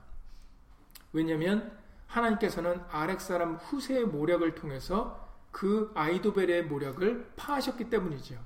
왜냐하면 1.11 1.75
하나님께서는 2.05 2.79
아렉 2.91 3.19
사람 3.19 3.55
후세의 3.55 4.05
모략을 4.05 4.53
통해서 4.53 5.27
그 5.49 5.91
아이도벨의 5.95 6.65
모략을 6.65 7.31
파하셨기 7.35 7.89
때문이죠. 7.89 8.39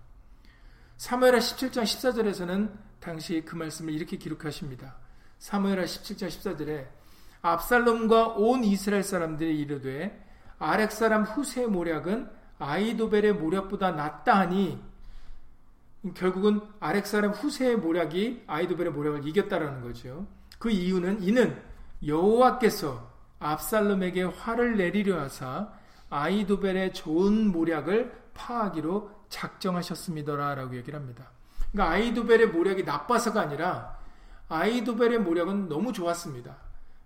사무엘하 0.96 1.39
17장 1.39 1.84
14절에서는 1.84 2.72
당시 3.01 3.44
그 3.46 3.58
말씀을 3.58 3.94
이렇게 3.94 4.15
기록하십니다. 4.15 4.96
사무엘하 5.39 5.84
17장 5.84 6.27
14절에 6.30 6.88
압살롬과 7.42 8.27
온 8.38 8.63
이스라엘 8.63 9.03
사람들이 9.03 9.60
이르되 9.60 10.25
아렉 10.58 10.94
사람 10.94 11.24
후세의 11.24 11.68
모략은 11.68 12.30
아이도벨의 12.60 13.34
모략보다 13.34 13.92
낫다 13.92 14.39
하니 14.39 14.93
결국은 16.16 16.62
아렉 16.80 17.08
사람 17.08 17.32
후세의 17.32 17.78
모략이 17.78 18.44
아이도벨의 18.48 18.92
모략을 18.92 19.28
이겼다라는 19.28 19.82
거죠. 19.82 20.28
그 20.60 20.70
이유는 20.70 21.24
이는 21.24 21.62
여호와께서 22.06 23.10
압살롬에게 23.40 24.24
화를 24.24 24.78
내리려 24.78 25.20
하사 25.20 25.72
아이도벨의 26.10 26.94
좋은 26.94 27.52
모략을 27.52 28.14
파하기로 28.34 29.12
작정하셨습니다라고 29.30 30.76
얘기를 30.76 31.00
합니다. 31.00 31.30
그러니까 31.72 31.94
아이도벨의 31.94 32.48
모략이 32.48 32.84
나빠서가 32.84 33.42
아니라 33.42 33.98
아이도벨의 34.50 35.20
모략은 35.20 35.70
너무 35.70 35.94
좋았습니다. 35.94 36.58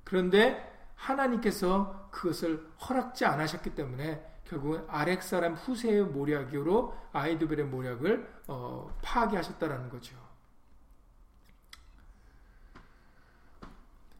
그런데 0.04 0.74
하나님께서 0.96 2.10
그것을 2.12 2.68
허락지 2.88 3.25
않으셨기 3.25 3.75
때문에 3.75 4.24
결국은 4.50 4.86
아렉 4.88 5.22
사람 5.24 5.54
후세의 5.54 6.06
모략으로 6.06 6.98
아이도벨의 7.12 7.66
모략을 7.66 8.27
어, 8.48 8.89
파괴하셨다라는 9.01 9.89
거죠. 9.89 10.16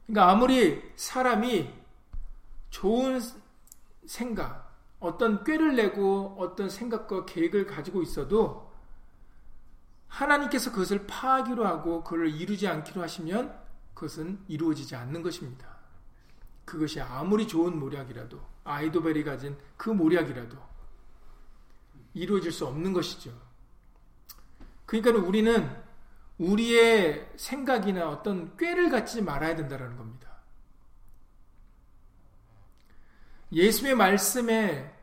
그러니까 0.06 0.30
아무리 0.30 0.82
사람이 0.96 1.72
좋은 2.70 3.20
생각, 4.06 4.74
어떤 5.00 5.44
꾀를 5.44 5.76
내고 5.76 6.34
어떤 6.38 6.68
생각과 6.68 7.24
계획을 7.26 7.66
가지고 7.66 8.02
있어도 8.02 8.72
하나님께서 10.08 10.72
그것을 10.72 11.06
파하기로 11.06 11.66
하고 11.66 12.02
그를 12.02 12.30
이루지 12.30 12.66
않기로 12.66 13.02
하시면 13.02 13.58
그것은 13.94 14.42
이루어지지 14.48 14.96
않는 14.96 15.22
것입니다. 15.22 15.76
그것이 16.64 17.00
아무리 17.00 17.46
좋은 17.46 17.78
모략이라도 17.78 18.40
아이도벨이 18.68 19.24
가진 19.24 19.56
그 19.76 19.90
모략이라도 19.90 20.56
이루어질 22.14 22.52
수 22.52 22.66
없는 22.66 22.92
것이죠. 22.92 23.32
그러니까 24.86 25.26
우리는 25.26 25.88
우리의 26.38 27.32
생각이나 27.36 28.08
어떤 28.08 28.56
꾀를 28.56 28.90
갖지 28.90 29.22
말아야 29.22 29.56
된다는 29.56 29.96
겁니다. 29.96 30.28
예수의 33.52 33.94
말씀에 33.94 34.94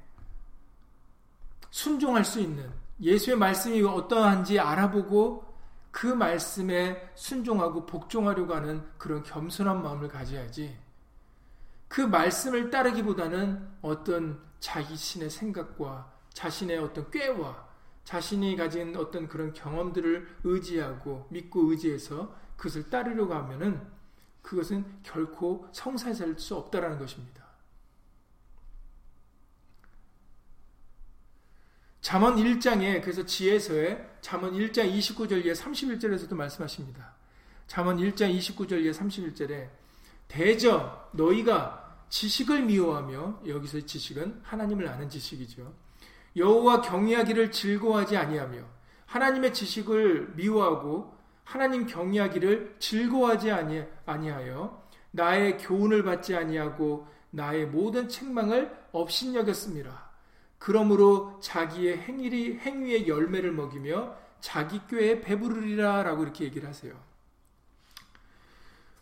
순종할 1.71 2.23
수 2.23 2.39
있는 2.39 2.71
예수의 3.01 3.37
말씀이 3.37 3.83
어떠한지 3.83 4.59
알아보고 4.59 5.43
그 5.91 6.07
말씀에 6.07 7.11
순종하고 7.15 7.85
복종하려고 7.85 8.53
하는 8.53 8.85
그런 8.97 9.23
겸손한 9.23 9.81
마음을 9.81 10.07
가져야지 10.07 10.77
그 11.95 12.01
말씀을 12.01 12.71
따르기보다는 12.71 13.69
어떤 13.81 14.43
자기 14.59 14.97
신의 14.97 15.29
생각과 15.29 16.11
자신의 16.33 16.79
어떤 16.79 17.09
꾀와 17.09 17.69
자신이 18.03 18.57
가진 18.57 18.97
어떤 18.97 19.29
그런 19.29 19.53
경험들을 19.53 20.39
의지하고 20.43 21.25
믿고 21.29 21.71
의지해서 21.71 22.35
그것을 22.57 22.89
따르려고 22.89 23.33
하면은 23.35 23.81
그것은 24.41 24.83
결코 25.03 25.69
성사될 25.71 26.37
수 26.37 26.57
없다라는 26.57 26.99
것입니다. 26.99 27.45
잠언 32.01 32.35
1장에 32.35 33.01
그래서 33.03 33.25
지혜서에 33.25 34.17
잠언 34.19 34.51
1장 34.51 34.93
29절 34.93 35.45
에 35.45 35.53
31절에서도 35.53 36.35
말씀하십니다. 36.35 37.13
잠언 37.67 37.95
1장 37.99 38.37
29절 38.37 38.85
에 38.85 38.91
31절에 38.91 39.69
대저 40.27 41.09
너희가 41.13 41.84
지식을 42.09 42.63
미워하며 42.63 43.41
여기서 43.47 43.81
지식은 43.81 44.41
하나님을 44.43 44.87
아는 44.87 45.09
지식이죠. 45.09 45.73
여호와 46.35 46.81
경외하기를 46.81 47.51
즐거워하지 47.51 48.17
아니하며 48.17 48.59
하나님의 49.05 49.53
지식을 49.53 50.33
미워하고 50.35 51.15
하나님 51.43 51.85
경외하기를 51.85 52.75
즐거워하지 52.79 53.51
아니하여 54.05 54.83
나의 55.11 55.57
교훈을 55.57 56.03
받지 56.03 56.35
아니하고 56.35 57.07
나의 57.29 57.67
모든 57.67 58.09
책망을 58.09 58.75
업신여겼습니다. 58.91 60.09
그러므로 60.57 61.39
자기의 61.41 61.99
행위, 61.99 62.57
행위의 62.57 63.07
열매를 63.07 63.51
먹이며 63.51 64.15
자기 64.39 64.79
꾀에 64.87 65.21
배부르리라 65.21 66.03
라고 66.03 66.23
이렇게 66.23 66.45
얘기를 66.45 66.67
하세요. 66.67 66.93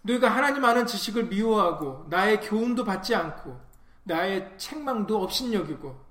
너희가 0.03 0.29
하나님 0.29 0.63
아는 0.63 0.85
지식을 0.85 1.25
미워하고 1.25 2.05
나의 2.09 2.41
교훈도 2.41 2.83
받지 2.83 3.15
않고 3.15 3.59
나의 4.03 4.57
책망도 4.57 5.21
업신여기고 5.23 6.03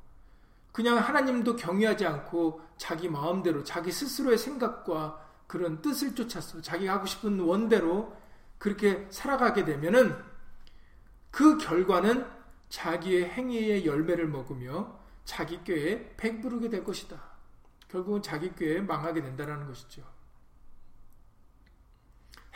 그냥 0.73 0.97
하나님도 0.97 1.57
경외하지 1.57 2.07
않고 2.07 2.61
자기 2.79 3.09
마음대로 3.09 3.63
자기 3.63 3.93
스스로의 3.93 4.39
생각과 4.39 5.21
그런 5.47 5.83
뜻을 5.83 6.15
쫓아서 6.15 6.63
자기가 6.63 6.95
하고 6.95 7.07
싶은 7.07 7.39
원대로 7.41 8.17
그렇게 8.59 9.07
살아가게 9.11 9.65
되면은 9.67 10.17
그 11.31 11.59
결과는 11.59 12.27
자기의 12.71 13.29
행위의 13.29 13.85
열매를 13.85 14.27
먹으며 14.29 14.99
자기 15.25 15.63
꾀에 15.63 16.17
백부르게 16.17 16.71
될 16.71 16.85
것이다. 16.85 17.21
결국은 17.89 18.23
자기 18.23 18.55
꾀에 18.55 18.81
망하게 18.81 19.21
된다는 19.21 19.67
것이죠. 19.67 20.03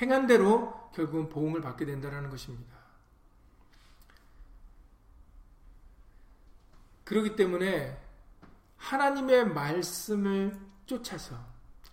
행한 0.00 0.26
대로 0.26 0.90
결국은 0.94 1.28
보응을 1.28 1.60
받게 1.60 1.84
된다는 1.84 2.28
것입니다. 2.30 2.76
그렇기 7.04 7.36
때문에 7.36 7.96
하나님의 8.76 9.46
말씀을 9.48 10.58
쫓아서 10.86 11.36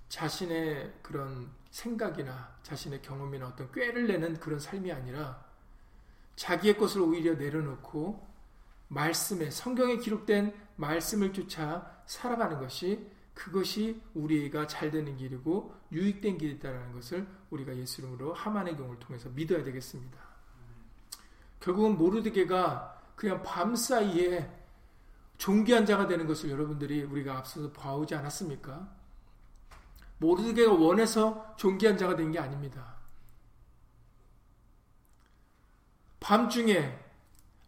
자신의 0.10 0.94
그런 1.02 1.52
생각이나 1.70 2.56
자신의 2.64 3.02
경험이나 3.02 3.48
어떤 3.48 3.72
꾀를 3.72 4.08
내는 4.08 4.40
그런 4.40 4.60
삶이 4.60 4.92
아니라 4.92 5.44
자기의 6.36 6.78
것을 6.78 7.02
오히려 7.02 7.36
내려놓고 7.36 8.28
말씀에 8.88 9.50
성경에 9.50 9.98
기록된 9.98 10.54
말씀을 10.76 11.34
쫓아 11.34 12.04
살아가는 12.06 12.60
것이 12.60 13.08
그것이 13.34 14.02
우리가 14.14 14.68
잘 14.68 14.92
되는 14.92 15.16
길이고 15.18 15.76
유익된 15.92 16.38
길이다라는 16.38 16.94
것을 16.94 17.28
우리가 17.50 17.76
예수 17.78 18.02
이름으로 18.02 18.34
하만의 18.34 18.78
경우를 18.78 19.00
통해서 19.00 19.30
믿어야 19.30 19.64
되겠습니다. 19.64 20.18
결국은 21.60 21.98
모르드게가 21.98 23.02
그냥 23.16 23.42
밤 23.44 23.76
사이에 23.76 24.52
종기한 25.38 25.86
자가 25.86 26.08
되는 26.08 26.28
것을 26.28 26.50
여러분들이 26.52 27.04
우리가 27.04 27.38
앞서서 27.38 27.72
봐오지 27.72 28.16
않았습니까? 28.16 28.88
모르드게가 30.20 30.74
원해서 30.74 31.56
종기한 31.58 31.98
자가 31.98 32.16
된 32.16 32.32
게 32.32 32.40
아닙니다. 32.40 32.94
밤중에 36.20 36.98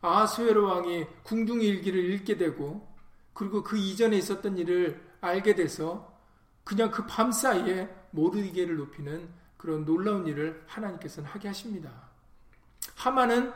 아수에로 0.01 0.65
왕이 0.67 1.05
궁둥이 1.23 1.65
일기를 1.65 2.11
읽게 2.13 2.37
되고 2.37 2.87
그리고 3.33 3.63
그 3.63 3.77
이전에 3.77 4.17
있었던 4.17 4.57
일을 4.57 5.03
알게 5.25 5.55
돼서 5.55 6.13
그냥 6.63 6.89
그 6.91 7.05
밤 7.07 7.31
사이에 7.31 7.89
모르게를 8.11 8.77
높이는 8.77 9.29
그런 9.57 9.85
놀라운 9.85 10.25
일을 10.27 10.63
하나님께서는 10.67 11.29
하게 11.29 11.47
하십니다. 11.49 11.91
하만은 12.95 13.51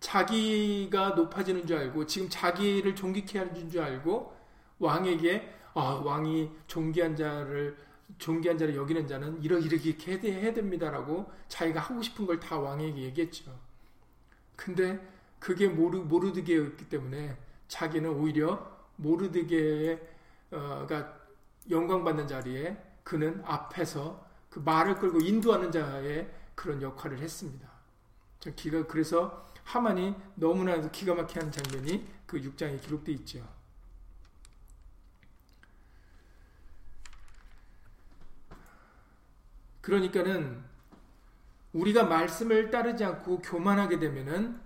자기가 0.00 1.10
높아지는 1.10 1.66
줄 1.66 1.76
알고 1.76 2.06
지금 2.06 2.28
자기를 2.28 2.94
존귀케 2.96 3.38
하는 3.38 3.68
줄 3.70 3.82
알고 3.82 4.34
왕에게 4.78 5.54
아, 5.74 5.80
왕이 6.04 6.50
존귀한 6.66 7.14
자를 7.16 7.76
존귀한 8.18 8.58
자를 8.58 8.74
여기는 8.74 9.06
자는 9.06 9.40
이러 9.42 9.58
이렇게 9.58 9.96
해야 10.32 10.52
됩니다라고 10.52 11.30
자기가 11.48 11.80
하고 11.80 12.02
싶은 12.02 12.26
걸 12.26 12.40
다 12.40 12.58
왕에게 12.58 13.02
얘기했죠. 13.02 13.56
근데 14.56 14.98
그게 15.38 15.68
모르, 15.68 15.98
모르드게였기 15.98 16.88
때문에 16.88 17.36
자기는 17.68 18.10
오히려 18.10 18.68
모르드게 18.96 20.00
가 20.50 21.16
영광받는 21.68 22.26
자리에 22.26 22.76
그는 23.04 23.42
앞에서 23.44 24.28
그 24.48 24.58
말을 24.58 24.96
끌고 24.96 25.20
인도하는 25.20 25.70
자의 25.70 26.30
그런 26.54 26.82
역할을 26.82 27.18
했습니다. 27.18 27.68
기가 28.56 28.86
그래서 28.86 29.46
하만이 29.64 30.14
너무나도 30.34 30.90
기가 30.90 31.14
막히게 31.14 31.40
하는 31.40 31.52
장면이 31.52 32.06
그 32.26 32.40
6장에 32.40 32.80
기록되어 32.80 33.14
있죠. 33.16 33.46
그러니까는 39.80 40.62
우리가 41.72 42.04
말씀을 42.04 42.70
따르지 42.70 43.04
않고 43.04 43.40
교만하게 43.42 43.98
되면은 43.98 44.60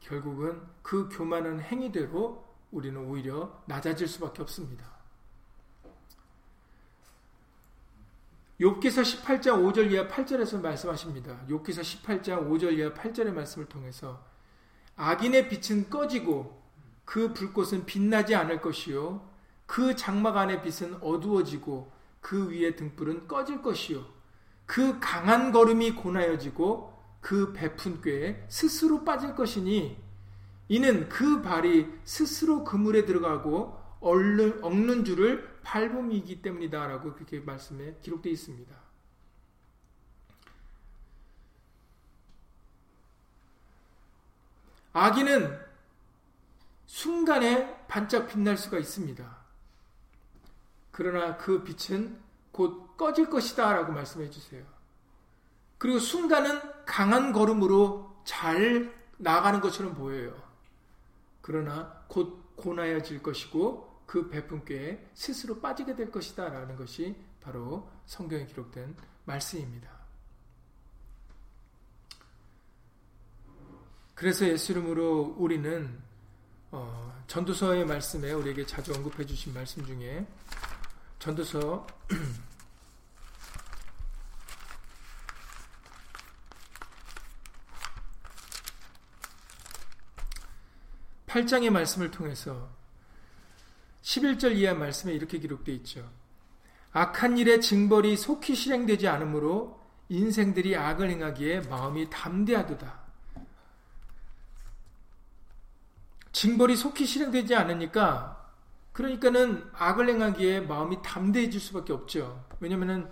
결국은 0.00 0.62
그 0.82 1.08
교만한 1.10 1.60
행위대로 1.60 2.44
우리는 2.70 2.98
오히려 3.00 3.62
낮아질 3.66 4.08
수밖에 4.08 4.42
없습니다. 4.42 4.97
욥기서 8.60 9.22
18장 9.22 9.62
5절 9.62 9.92
이하 9.92 10.08
8절에서 10.08 10.60
말씀하십니다. 10.60 11.38
욥기서 11.48 11.80
18장 11.80 12.50
5절 12.50 12.76
이하 12.76 12.92
8절의 12.92 13.32
말씀을 13.32 13.68
통해서 13.68 14.24
악인의 14.96 15.48
빛은 15.48 15.88
꺼지고 15.88 16.60
그 17.04 17.32
불꽃은 17.32 17.86
빛나지 17.86 18.34
않을 18.34 18.60
것이요 18.60 19.28
그 19.66 19.94
장막 19.94 20.36
안의 20.36 20.62
빛은 20.62 20.96
어두워지고 21.00 21.92
그 22.20 22.50
위의 22.50 22.74
등불은 22.74 23.28
꺼질 23.28 23.62
것이요 23.62 24.04
그 24.66 24.98
강한 24.98 25.52
걸음이 25.52 25.92
고나여지고 25.92 26.98
그 27.20 27.52
베푼 27.52 28.00
꾀에 28.02 28.44
스스로 28.48 29.04
빠질 29.04 29.36
것이니 29.36 29.96
이는 30.66 31.08
그 31.08 31.42
발이 31.42 31.86
스스로 32.04 32.64
그물에 32.64 33.04
들어가고 33.04 33.78
얼른, 34.00 34.64
엉는 34.64 35.04
줄을 35.04 35.57
밟음이기 35.68 36.40
때문이다라고 36.40 37.12
그렇게 37.12 37.40
말씀에 37.40 37.98
기록되어 38.00 38.32
있습니다. 38.32 38.74
아기는 44.94 45.60
순간에 46.86 47.86
반짝 47.86 48.28
빛날 48.28 48.56
수가 48.56 48.78
있습니다. 48.78 49.36
그러나 50.90 51.36
그 51.36 51.62
빛은 51.62 52.18
곧 52.50 52.96
꺼질 52.96 53.28
것이다 53.28 53.70
라고 53.74 53.92
말씀해 53.92 54.30
주세요. 54.30 54.64
그리고 55.76 55.98
순간은 55.98 56.86
강한 56.86 57.32
걸음으로 57.32 58.22
잘 58.24 58.92
나가는 59.18 59.60
것처럼 59.60 59.94
보여요. 59.94 60.34
그러나 61.42 62.04
곧 62.08 62.56
고나여질 62.56 63.22
것이고 63.22 63.87
그 64.08 64.28
베푼께 64.30 65.06
스스로 65.12 65.60
빠지게 65.60 65.94
될 65.94 66.10
것이다 66.10 66.48
라는 66.48 66.74
것이 66.76 67.14
바로 67.42 67.90
성경에 68.06 68.46
기록된 68.46 68.96
말씀입니다. 69.26 69.90
그래서 74.14 74.48
예수 74.48 74.72
이름으로 74.72 75.36
우리는 75.36 76.00
어, 76.70 77.22
전도서의 77.26 77.84
말씀에 77.84 78.32
우리에게 78.32 78.64
자주 78.64 78.94
언급해 78.94 79.26
주신 79.26 79.52
말씀 79.52 79.84
중에 79.84 80.26
전도서 81.18 81.86
8장의 91.26 91.68
말씀을 91.68 92.10
통해서 92.10 92.77
11절 94.08 94.56
이하 94.56 94.72
말씀에 94.72 95.12
이렇게 95.12 95.38
기록되어 95.38 95.74
있죠. 95.76 96.08
악한 96.92 97.36
일의 97.36 97.60
징벌이 97.60 98.16
속히 98.16 98.54
실행되지 98.54 99.06
않으므로 99.06 99.78
인생들이 100.08 100.76
악을 100.76 101.10
행하기에 101.10 101.60
마음이 101.68 102.08
담대하도다. 102.08 103.00
징벌이 106.32 106.74
속히 106.74 107.04
실행되지 107.04 107.54
않으니까 107.54 108.50
그러니까는 108.94 109.68
악을 109.74 110.08
행하기에 110.08 110.60
마음이 110.60 111.02
담대해질 111.02 111.60
수밖에 111.60 111.92
없죠. 111.92 112.42
왜냐면은 112.60 113.10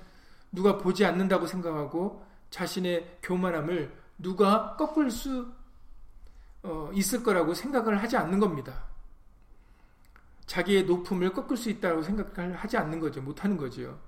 누가 0.50 0.78
보지 0.78 1.04
않는다고 1.04 1.46
생각하고 1.46 2.24
자신의 2.48 3.18
교만함을 3.22 3.94
누가 4.16 4.76
꺾을 4.76 5.10
수 5.10 5.52
어, 6.62 6.90
있을 6.94 7.22
거라고 7.22 7.52
생각을 7.52 8.02
하지 8.02 8.16
않는 8.16 8.40
겁니다. 8.40 8.95
자기의 10.46 10.84
높음을 10.84 11.32
꺾을 11.32 11.56
수 11.56 11.70
있다고 11.70 12.02
생각을 12.02 12.54
하지 12.56 12.76
않는 12.76 13.00
거죠. 13.00 13.20
못하는 13.20 13.56
거죠. 13.56 13.98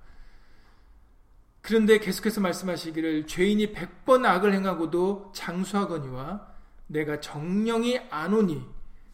그런데 1.61 1.99
계속해서 1.99 2.41
말씀하시기를 2.41 3.27
죄인이 3.27 3.73
백 3.73 3.89
번 4.05 4.25
악을 4.25 4.55
행하고도 4.55 5.33
장수하거니와 5.35 6.47
내가 6.87 7.21
정령이 7.21 7.99
안 8.11 8.33
오니 8.33 8.65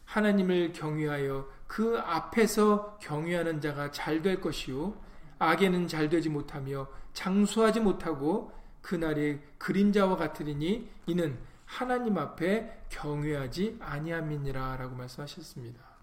하나님을 0.05 0.71
경외하여 0.71 1.49
그 1.67 1.99
앞에서 1.99 2.97
경외하는 3.01 3.59
자가 3.59 3.91
잘 3.91 4.21
될 4.21 4.39
것이요 4.39 4.95
악에는 5.39 5.89
잘 5.89 6.07
되지 6.07 6.29
못하며 6.29 6.87
장수하지 7.11 7.81
못하고 7.81 8.53
그날의 8.81 9.41
그림자와 9.57 10.15
같으리니 10.15 10.89
이는 11.07 11.37
하나님 11.65 12.17
앞에 12.17 12.85
경외하지 12.87 13.79
아니함이니라라고 13.81 14.95
말씀하셨습니다. 14.95 15.94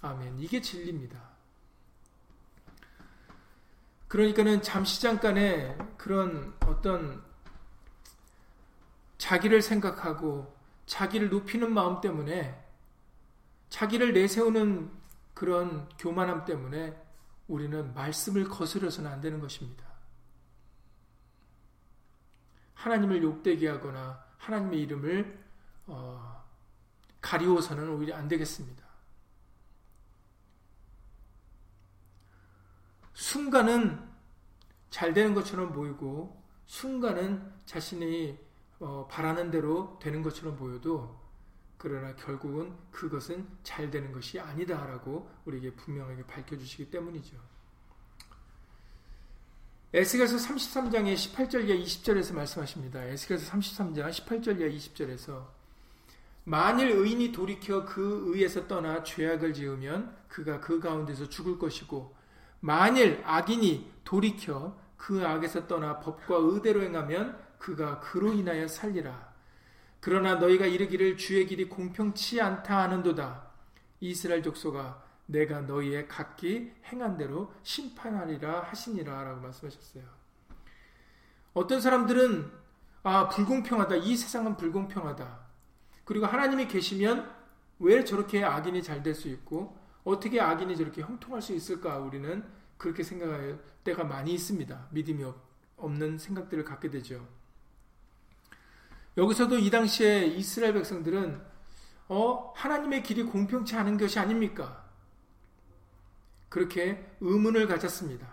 아멘. 0.00 0.38
이게 0.38 0.60
진리입니다. 0.60 1.20
그러니까는 4.06 4.62
잠시 4.62 5.02
잠깐의 5.02 5.76
그런 5.96 6.54
어떤 6.66 7.22
자기를 9.18 9.60
생각하고 9.60 10.56
자기를 10.86 11.28
높이는 11.28 11.72
마음 11.72 12.00
때문에 12.00 12.64
자기를 13.68 14.14
내세우는 14.14 14.90
그런 15.34 15.88
교만함 15.98 16.44
때문에 16.46 16.96
우리는 17.48 17.92
말씀을 17.94 18.48
거스려서는 18.48 19.10
안 19.10 19.20
되는 19.20 19.40
것입니다. 19.40 19.84
하나님을 22.74 23.22
욕되게 23.22 23.68
하거나 23.68 24.24
하나님의 24.38 24.80
이름을 24.80 25.44
어, 25.86 26.44
가리워서는 27.20 27.88
오히려 27.90 28.16
안 28.16 28.28
되겠습니다. 28.28 28.87
순간은 33.18 33.98
잘 34.90 35.12
되는 35.12 35.34
것처럼 35.34 35.72
보이고 35.72 36.40
순간은 36.66 37.42
자신이 37.66 38.38
어, 38.78 39.08
바라는 39.10 39.50
대로 39.50 39.98
되는 40.00 40.22
것처럼 40.22 40.56
보여도 40.56 41.18
그러나 41.78 42.14
결국은 42.14 42.72
그것은 42.92 43.44
잘 43.64 43.90
되는 43.90 44.12
것이 44.12 44.38
아니다라고 44.38 45.28
우리에게 45.46 45.74
분명하게 45.74 46.26
밝혀주시기 46.26 46.92
때문이죠. 46.92 47.36
에스겔서 49.92 50.36
33장의 50.36 51.14
18절 51.16 51.68
이하 51.68 51.76
20절에서 51.76 52.34
말씀하십니다. 52.34 53.02
에스겔서 53.02 53.50
33장 53.50 54.10
18절 54.10 54.60
이하 54.60 54.68
20절에서 54.68 55.44
만일 56.44 56.92
의인이 56.92 57.32
돌이켜 57.32 57.84
그 57.84 58.32
의에서 58.32 58.68
떠나 58.68 59.02
죄악을 59.02 59.54
지으면 59.54 60.16
그가 60.28 60.60
그 60.60 60.78
가운데서 60.78 61.28
죽을 61.28 61.58
것이고 61.58 62.16
만일 62.60 63.22
악인이 63.24 63.90
돌이켜 64.04 64.76
그 64.96 65.26
악에서 65.26 65.66
떠나 65.66 66.00
법과 66.00 66.36
의대로 66.36 66.82
행하면 66.82 67.38
그가 67.58 68.00
그로 68.00 68.32
인하여 68.32 68.66
살리라. 68.66 69.28
그러나 70.00 70.36
너희가 70.36 70.66
이르기를 70.66 71.16
주의 71.16 71.46
길이 71.46 71.68
공평치 71.68 72.40
않다 72.40 72.82
하는도다. 72.84 73.48
이스라엘 74.00 74.42
족소가 74.42 75.02
내가 75.26 75.60
너희의 75.60 76.08
각기 76.08 76.72
행한 76.86 77.16
대로 77.16 77.52
심판하리라 77.62 78.62
하시니라 78.62 79.24
라고 79.24 79.40
말씀하셨어요. 79.40 80.02
어떤 81.54 81.80
사람들은 81.80 82.50
아 83.02 83.28
불공평하다. 83.28 83.96
이 83.96 84.16
세상은 84.16 84.56
불공평하다. 84.56 85.38
그리고 86.04 86.26
하나님이 86.26 86.68
계시면 86.68 87.30
왜 87.80 88.04
저렇게 88.04 88.42
악인이 88.44 88.82
잘 88.82 89.02
될 89.02 89.14
수 89.14 89.28
있고 89.28 89.76
어떻게 90.04 90.40
악인이 90.40 90.76
저렇게 90.76 91.02
형통할 91.02 91.42
수 91.42 91.54
있을까 91.54 91.98
우리는 91.98 92.44
그렇게 92.76 93.02
생각할 93.02 93.58
때가 93.84 94.04
많이 94.04 94.32
있습니다. 94.34 94.88
믿음이 94.90 95.24
없는 95.76 96.18
생각들을 96.18 96.64
갖게 96.64 96.88
되죠. 96.90 97.26
여기서도 99.16 99.58
이 99.58 99.68
당시에 99.70 100.26
이스라엘 100.26 100.74
백성들은 100.74 101.42
어 102.08 102.52
하나님의 102.56 103.02
길이 103.02 103.24
공평치 103.24 103.76
않은 103.76 103.98
것이 103.98 104.18
아닙니까? 104.18 104.84
그렇게 106.48 107.04
의문을 107.20 107.66
가졌습니다. 107.66 108.26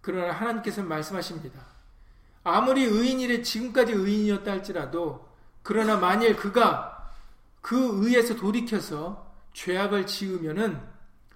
그러나 0.00 0.32
하나님께서 0.32 0.82
말씀하십니다. 0.82 1.60
아무리 2.44 2.84
의인이래 2.84 3.42
지금까지 3.42 3.92
의인이었다 3.92 4.52
할지라도 4.52 5.26
그러나 5.64 5.96
만일 5.96 6.36
그가 6.36 7.12
그 7.60 8.04
의에서 8.04 8.36
돌이켜서 8.36 9.25
죄악을 9.56 10.06
지으면은 10.06 10.78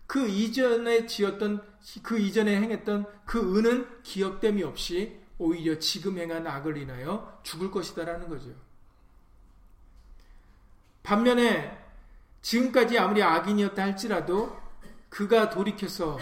그 0.07 0.29
이전에 0.29 1.07
지었던 1.07 1.67
그 2.03 2.19
이전에 2.19 2.55
행했던 2.61 3.07
그 3.25 3.57
의는 3.57 4.03
기억됨이 4.03 4.63
없이 4.63 5.19
오히려 5.39 5.79
지금 5.79 6.19
행한 6.19 6.47
악을 6.47 6.77
인하여 6.77 7.41
죽을 7.43 7.71
것이다라는 7.71 8.29
거죠. 8.29 8.51
반면에 11.03 11.79
지금까지 12.43 12.99
아무리 12.99 13.23
악인이었다 13.23 13.83
할지라도 13.83 14.55
그가 15.09 15.49
돌이켜서 15.49 16.19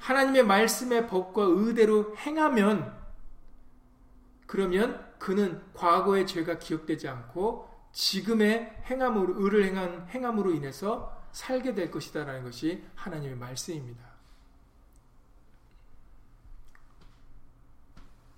하나님의 0.00 0.44
말씀의 0.44 1.08
법과 1.08 1.44
의대로 1.44 2.14
행하면 2.18 2.94
그러면 4.46 5.02
그는 5.18 5.62
과거의 5.72 6.26
죄가 6.26 6.58
기억되지 6.58 7.08
않고 7.08 7.70
지금의 7.92 8.82
행함으로 8.90 9.42
의를 9.42 9.64
행한 9.64 10.08
행함으로 10.10 10.52
인해서 10.52 11.21
살게 11.32 11.74
될 11.74 11.90
것이다라는 11.90 12.44
것이 12.44 12.84
하나님의 12.94 13.36
말씀입니다. 13.36 14.12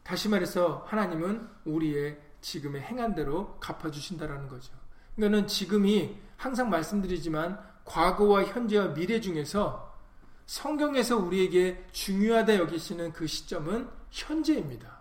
다시 0.03 0.29
말해서 0.29 0.85
하나님은 0.87 1.49
우리의 1.65 2.21
지금의 2.41 2.83
행한 2.83 3.15
대로 3.15 3.59
갚아주신다라는 3.59 4.49
거죠. 4.49 4.73
그러니까는 5.17 5.49
지금이 5.49 6.19
항상 6.37 6.69
말씀드리지만 6.69 7.59
과거와 7.85 8.45
현재와 8.45 8.89
미래 8.89 9.21
중에서 9.21 9.95
성경에서 10.47 11.17
우리에게 11.17 11.87
중요하다 11.93 12.57
여기시는 12.57 13.13
그 13.13 13.27
시점은 13.27 13.89
현재입니다. 14.11 14.99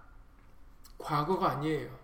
과거가 0.97 1.49
아니에요. 1.51 2.02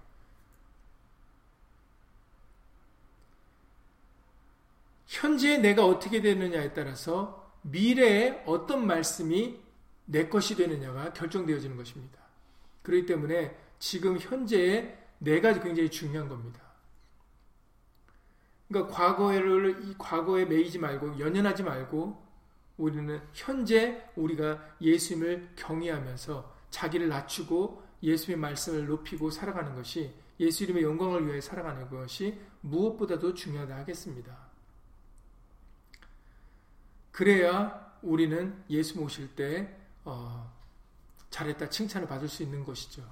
현재 5.09 5.57
내가 5.57 5.87
어떻게 5.87 6.21
되느냐에 6.21 6.71
따라서 6.73 7.51
미래에 7.63 8.43
어떤 8.45 8.85
말씀이 8.85 9.59
내 10.05 10.29
것이 10.29 10.55
되느냐가 10.55 11.13
결정되어지는 11.13 11.75
것입니다. 11.77 12.19
그렇기 12.83 13.07
때문에 13.07 13.57
지금 13.79 14.19
현재에 14.19 14.95
내가 15.17 15.59
굉장히 15.59 15.89
중요한 15.89 16.29
겁니다. 16.29 16.61
그러니까 18.67 18.93
과거를 18.93 19.89
이 19.89 19.95
과거에 19.97 20.45
매이지 20.45 20.77
말고 20.77 21.19
연연하지 21.19 21.63
말고 21.63 22.23
우리는 22.77 23.19
현재 23.33 24.07
우리가 24.15 24.75
예수님을 24.79 25.53
경외하면서 25.55 26.55
자기를 26.69 27.09
낮추고 27.09 27.81
예수님의 28.03 28.39
말씀을 28.39 28.85
높이고 28.85 29.31
살아가는 29.31 29.73
것이 29.73 30.13
예수 30.39 30.65
이름의 30.65 30.83
영광을 30.83 31.27
위해 31.27 31.41
살아가는 31.41 31.89
것이 31.89 32.39
무엇보다도 32.61 33.33
중요하다 33.33 33.75
하겠습니다. 33.75 34.48
그래야 37.11 37.93
우리는 38.01 38.63
예수 38.69 38.99
모실 38.99 39.35
때 39.35 39.75
어, 40.05 40.51
잘했다 41.29 41.69
칭찬을 41.69 42.07
받을 42.07 42.27
수 42.27 42.43
있는 42.43 42.63
것이죠. 42.63 43.03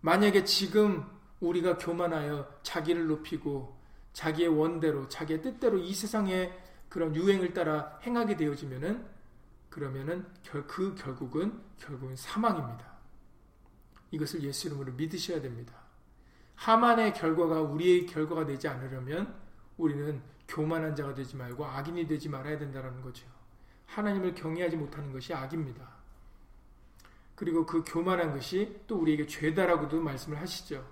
만약에 0.00 0.44
지금 0.44 1.04
우리가 1.40 1.78
교만하여 1.78 2.60
자기를 2.62 3.06
높이고 3.06 3.76
자기의 4.12 4.48
원대로 4.48 5.08
자기의 5.08 5.42
뜻대로 5.42 5.78
이 5.78 5.94
세상의 5.94 6.52
그런 6.88 7.14
유행을 7.14 7.52
따라 7.52 7.98
행하게 8.02 8.36
되어지면은 8.36 9.04
그러면은 9.68 10.26
결, 10.42 10.66
그 10.66 10.94
결국은 10.94 11.60
결국은 11.78 12.16
사망입니다. 12.16 12.98
이것을 14.10 14.42
예수 14.42 14.68
이름으로 14.68 14.92
믿으셔야 14.94 15.40
됩니다. 15.40 15.74
하만의 16.54 17.14
결과가 17.14 17.60
우리의 17.60 18.06
결과가 18.06 18.46
되지 18.46 18.66
않으려면 18.66 19.34
우리는 19.76 20.20
교만한 20.48 20.96
자가 20.96 21.14
되지 21.14 21.36
말고 21.36 21.64
악인이 21.64 22.06
되지 22.06 22.28
말아야 22.28 22.58
된다는 22.58 23.00
거죠. 23.02 23.26
하나님을 23.86 24.34
경외하지 24.34 24.76
못하는 24.76 25.12
것이 25.12 25.32
악입니다. 25.32 25.86
그리고 27.34 27.64
그 27.64 27.84
교만한 27.86 28.32
것이 28.32 28.80
또 28.86 28.96
우리에게 28.96 29.26
죄다라고도 29.26 30.00
말씀을 30.00 30.40
하시죠. 30.40 30.84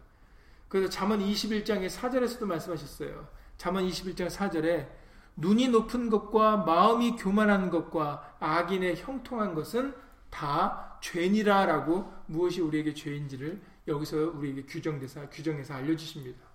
그래서 0.69 0.89
잠언 0.89 1.21
21장의 1.21 1.89
4절에서도 1.89 2.45
말씀하셨어요. 2.45 3.29
잠언 3.57 3.87
21장 3.89 4.29
4절에 4.29 4.89
눈이 5.37 5.69
높은 5.69 6.09
것과 6.09 6.59
마음이 6.59 7.17
교만한 7.17 7.71
것과 7.71 8.37
악인의 8.41 8.97
형통한 8.97 9.55
것은 9.55 9.95
다 10.31 10.99
죄니라라고 11.03 12.13
무엇이 12.27 12.61
우리에게 12.61 12.95
죄인지를 12.95 13.61
여기서 13.89 14.31
우리에게 14.35 14.65
규정돼서 14.65 15.29
규정해서 15.31 15.75
알려 15.75 15.97
주십니다. 15.97 16.46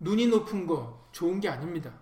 눈이 0.00 0.26
높은 0.26 0.66
거 0.66 1.08
좋은 1.12 1.40
게 1.40 1.48
아닙니다. 1.48 1.92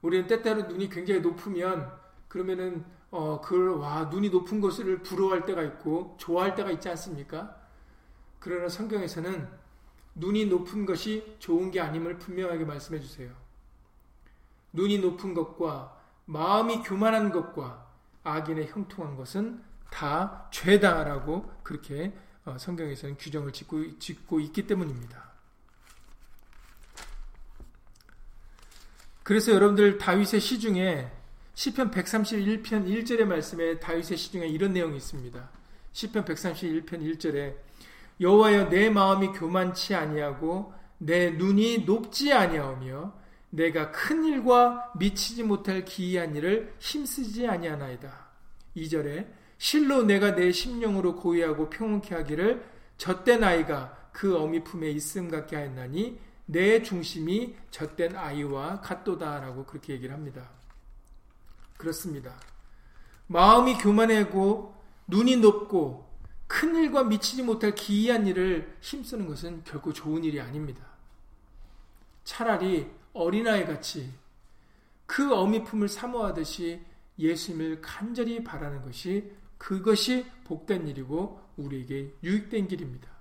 우리는 0.00 0.26
때때로 0.26 0.62
눈이 0.62 0.88
굉장히 0.88 1.20
높으면 1.20 1.92
그러면은 2.28 2.84
어 3.10 3.40
그걸 3.40 3.76
와 3.76 4.04
눈이 4.04 4.30
높은 4.30 4.60
것을 4.60 5.02
부러워할 5.02 5.44
때가 5.44 5.62
있고 5.62 6.16
좋아할 6.18 6.54
때가 6.54 6.70
있지 6.72 6.88
않습니까? 6.88 7.56
그러나 8.38 8.68
성경에서는 8.68 9.48
눈이 10.14 10.46
높은 10.46 10.84
것이 10.86 11.36
좋은 11.38 11.70
게 11.70 11.80
아님을 11.80 12.18
분명하게 12.18 12.64
말씀해 12.64 13.00
주세요. 13.00 13.30
눈이 14.72 14.98
높은 14.98 15.34
것과 15.34 16.00
마음이 16.24 16.82
교만한 16.82 17.30
것과 17.30 17.86
악인의 18.24 18.68
형통한 18.68 19.16
것은 19.16 19.62
다 19.90 20.48
죄다라고 20.50 21.52
그렇게 21.62 22.16
어, 22.44 22.56
성경에서는 22.58 23.16
규정을 23.18 23.52
짓고, 23.52 23.98
짓고 23.98 24.40
있기 24.40 24.66
때문입니다. 24.66 25.31
그래서 29.32 29.50
여러분들 29.52 29.96
다윗의 29.96 30.40
시 30.40 30.60
중에 30.60 31.10
시편 31.54 31.90
131편 31.90 32.86
1절의 32.86 33.24
말씀에 33.24 33.78
다윗의 33.78 34.18
시 34.18 34.30
중에 34.30 34.46
이런 34.46 34.74
내용이 34.74 34.98
있습니다. 34.98 35.48
시편 35.92 36.26
131편 36.26 36.86
1절에 37.00 37.54
여호와여 38.20 38.68
내 38.68 38.90
마음이 38.90 39.28
교만치 39.28 39.94
아니하고 39.94 40.74
내 40.98 41.30
눈이 41.30 41.84
높지 41.86 42.30
아니하며 42.30 43.14
내가 43.48 43.90
큰 43.90 44.22
일과 44.26 44.92
미치지 44.98 45.44
못할 45.44 45.86
기이한 45.86 46.36
일을 46.36 46.74
힘쓰지 46.78 47.46
아니하나이다. 47.46 48.12
2절에 48.76 49.28
실로 49.56 50.02
내가 50.02 50.34
내 50.34 50.52
심령으로 50.52 51.16
고의하고 51.16 51.70
평온케 51.70 52.14
하기를 52.16 52.62
젖된 52.98 53.42
아이가 53.42 54.10
그 54.12 54.36
어미 54.36 54.62
품에 54.62 54.90
있음 54.90 55.30
같게 55.30 55.56
하였나니 55.56 56.20
내 56.52 56.82
중심이 56.82 57.56
젖된 57.70 58.14
아이와 58.14 58.82
같도다라고 58.82 59.64
그렇게 59.64 59.94
얘기를 59.94 60.14
합니다. 60.14 60.50
그렇습니다. 61.78 62.38
마음이 63.26 63.78
교만하고 63.78 64.74
눈이 65.08 65.36
높고 65.36 66.12
큰 66.46 66.76
일과 66.76 67.02
미치지 67.02 67.42
못할 67.42 67.74
기이한 67.74 68.26
일을 68.26 68.76
힘쓰는 68.80 69.26
것은 69.26 69.64
결코 69.64 69.94
좋은 69.94 70.22
일이 70.22 70.38
아닙니다. 70.38 70.84
차라리 72.24 72.90
어린아이 73.14 73.64
같이 73.64 74.12
그 75.06 75.34
어미 75.34 75.64
품을 75.64 75.88
사모하듯이 75.88 76.82
예수님을 77.18 77.80
간절히 77.80 78.44
바라는 78.44 78.82
것이 78.82 79.32
그것이 79.56 80.26
복된 80.44 80.86
일이고 80.88 81.40
우리에게 81.56 82.14
유익된 82.22 82.68
길입니다. 82.68 83.11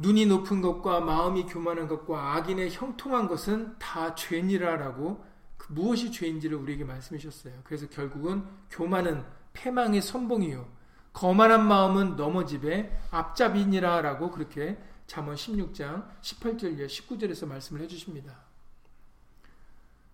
눈이 0.00 0.26
높은 0.26 0.62
것과 0.62 1.00
마음이 1.00 1.46
교만한 1.46 1.88
것과 1.88 2.36
악인의 2.36 2.70
형통한 2.70 3.26
것은 3.26 3.76
다 3.80 4.14
죄니라라고 4.14 5.24
그 5.56 5.72
무엇이 5.72 6.12
죄인지를 6.12 6.56
우리에게 6.56 6.84
말씀해 6.84 7.18
주셨어요. 7.18 7.54
그래서 7.64 7.88
결국은 7.88 8.44
교만은 8.70 9.24
패망의 9.54 10.00
선봉이요. 10.00 10.68
거만한 11.12 11.66
마음은 11.66 12.14
넘어집에 12.14 12.96
앞잡이니라라고 13.10 14.30
그렇게 14.30 14.78
잠언 15.08 15.34
16장 15.34 16.08
18절 16.20 16.86
19절에서 16.86 17.48
말씀을 17.48 17.80
해 17.80 17.88
주십니다. 17.88 18.36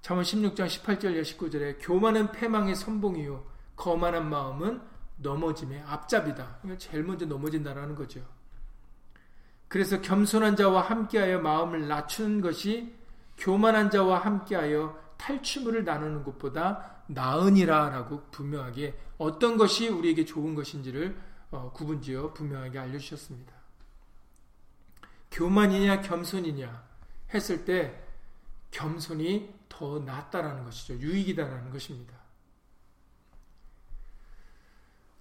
잠언 0.00 0.24
16장 0.24 0.66
18절 0.66 1.20
19절에 1.20 1.76
교만은 1.80 2.32
패망의 2.32 2.74
선봉이요. 2.74 3.44
거만한 3.76 4.30
마음은 4.30 4.80
넘어짐의 5.18 5.82
앞잡이다. 5.82 6.60
제일 6.78 7.04
먼저 7.04 7.26
넘어진다라는 7.26 7.94
거죠. 7.94 8.22
그래서 9.74 10.00
겸손한 10.00 10.54
자와 10.54 10.82
함께하여 10.82 11.40
마음을 11.40 11.88
낮추는 11.88 12.40
것이 12.42 12.94
교만한 13.36 13.90
자와 13.90 14.20
함께하여 14.20 14.96
탈취물을 15.16 15.84
나누는 15.84 16.22
것보다 16.22 17.02
나으니라라고 17.08 18.22
분명하게 18.30 18.96
어떤 19.18 19.56
것이 19.56 19.88
우리에게 19.88 20.24
좋은 20.26 20.54
것인지를 20.54 21.20
어, 21.50 21.72
구분지어 21.74 22.34
분명하게 22.34 22.78
알려주셨습니다. 22.78 23.52
교만이냐 25.32 26.02
겸손이냐 26.02 26.84
했을 27.34 27.64
때 27.64 28.00
겸손이 28.70 29.52
더 29.68 29.98
낫다라는 29.98 30.62
것이죠. 30.66 30.94
유익이다라는 31.00 31.72
것입니다. 31.72 32.14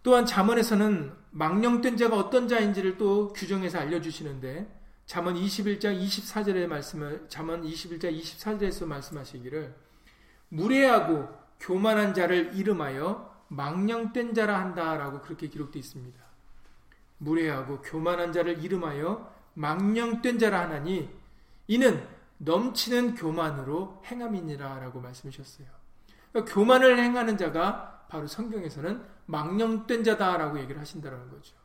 또한 0.03 0.25
잠언에서는 0.25 1.13
망령된 1.31 1.97
자가 1.97 2.17
어떤 2.17 2.47
자인지를 2.47 2.97
또 2.97 3.33
규정해서 3.33 3.79
알려주시는데 3.79 4.81
잠언 5.05 5.35
21장 5.35 5.99
24절의 5.99 6.67
말씀을 6.67 7.25
잠언 7.29 7.63
21장 7.63 8.17
24절에서 8.17 8.85
말씀하시기를 8.85 9.73
무례하고 10.49 11.27
교만한 11.59 12.13
자를 12.13 12.53
이름하여 12.53 13.33
망령된 13.47 14.33
자라 14.33 14.59
한다라고 14.59 15.21
그렇게 15.21 15.47
기록되어 15.47 15.79
있습니다. 15.79 16.19
무례하고 17.19 17.81
교만한 17.81 18.33
자를 18.33 18.63
이름하여 18.63 19.31
망령된 19.53 20.39
자라 20.39 20.61
하나니 20.61 21.09
이는 21.67 22.05
넘치는 22.39 23.15
교만으로 23.15 24.01
행함이니라 24.05 24.79
라고 24.79 24.99
말씀하셨어요. 24.99 25.67
그러니까 26.31 26.53
교만을 26.53 26.99
행하는 26.99 27.37
자가 27.37 27.92
바로 28.13 28.28
성경에서는 28.28 29.04
망령된 29.26 30.04
자다라고 30.04 30.60
얘기를 30.60 30.80
하신다는 30.80 31.32
거죠. 31.32 31.56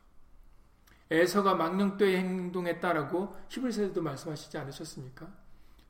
에서가 1.11 1.53
망령되이 1.53 2.15
행동했다라고 2.15 3.37
히브리서에도 3.49 4.01
말씀하시지 4.01 4.57
않으셨습니까? 4.57 5.27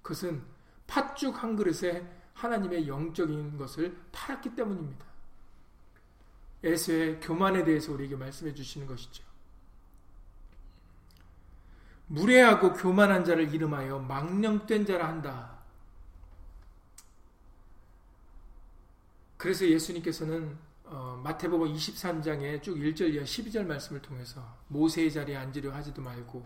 그것은 0.02 0.43
팥죽 0.86 1.41
한 1.41 1.56
그릇에 1.56 2.06
하나님의 2.34 2.89
영적인 2.89 3.58
것을 3.58 3.98
팔았기 4.12 4.56
때문입니다. 4.56 5.06
에서의 6.65 7.22
교만에 7.22 7.63
대해서 7.63 7.93
우리에게 7.93 8.17
말씀해 8.17 8.54
주시는 8.54 8.86
것이죠. 8.86 9.24
무례하고 12.08 12.74
교만한 12.74 13.24
자를 13.24 13.54
이름하여 13.54 14.00
망령된 14.00 14.86
자라 14.86 15.08
한다. 15.08 15.59
그래서 19.39 19.65
예수님께서는 19.65 20.58
어, 20.84 21.17
마태복음 21.23 21.73
23장에 21.73 22.62
쭉 22.62 22.75
1절 22.75 23.13
이하 23.13 23.23
12절 23.23 23.65
말씀을 23.65 24.02
통해서 24.02 24.43
모세의 24.67 25.13
자리에 25.13 25.38
앉으려 25.38 25.71
하지도 25.71 26.02
말고 26.02 26.45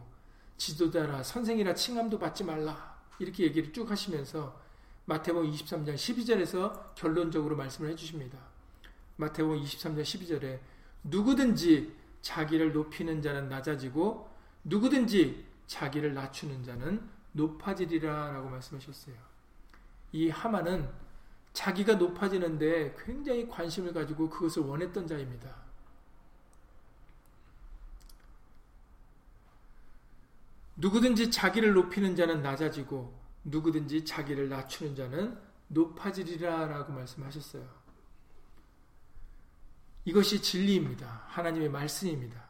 지도자라 0.58 1.24
선생이라 1.24 1.74
칭함도 1.74 2.20
받지 2.20 2.44
말라 2.44 2.96
이렇게 3.18 3.46
얘기를 3.46 3.74
쭉 3.74 3.90
하시면서 3.90 4.62
마태복음 5.06 5.52
23장 5.52 5.96
12절에서 5.96 6.94
결론적으로 6.94 7.56
말씀을 7.56 7.90
해주십니다. 7.90 8.38
마태복음 9.16 9.64
23장 9.64 10.04
12절에 10.04 10.60
누구든지 11.04 11.96
자기를 12.22 12.74
높이는 12.74 13.24
자는 13.24 13.50
낮아지고 13.50 14.30
누구든지 14.66 15.44
자기를 15.66 16.14
낮추는 16.14 16.64
자는 16.64 17.02
높아지리라 17.32 18.34
라고 18.34 18.50
말씀하셨어요. 18.50 19.16
이 20.12 20.30
하만은 20.30 20.88
자기가 21.54 21.96
높아지는데 21.96 22.96
굉장히 23.06 23.48
관심을 23.48 23.94
가지고 23.94 24.30
그것을 24.30 24.64
원했던 24.64 25.08
자입니다. 25.08 25.56
누구든지 30.76 31.30
자기를 31.30 31.74
높이는 31.74 32.16
자는 32.16 32.42
낮아지고 32.42 33.14
누구든지 33.44 34.06
자기를 34.06 34.50
낮추는 34.50 34.96
자는 34.96 35.38
높아지리라 35.68 36.68
라고 36.68 36.94
말씀하셨어요. 36.94 37.84
이것이 40.06 40.42
진리입니다. 40.42 41.24
하나님의 41.28 41.70
말씀입니다. 41.70 42.44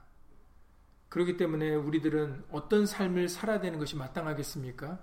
그렇기 1.10 1.38
때문에 1.38 1.76
우리들은 1.76 2.46
어떤 2.52 2.86
삶을 2.86 3.30
살아야 3.30 3.60
되는 3.60 3.78
것이 3.78 3.96
마땅하겠습니까? 3.96 5.00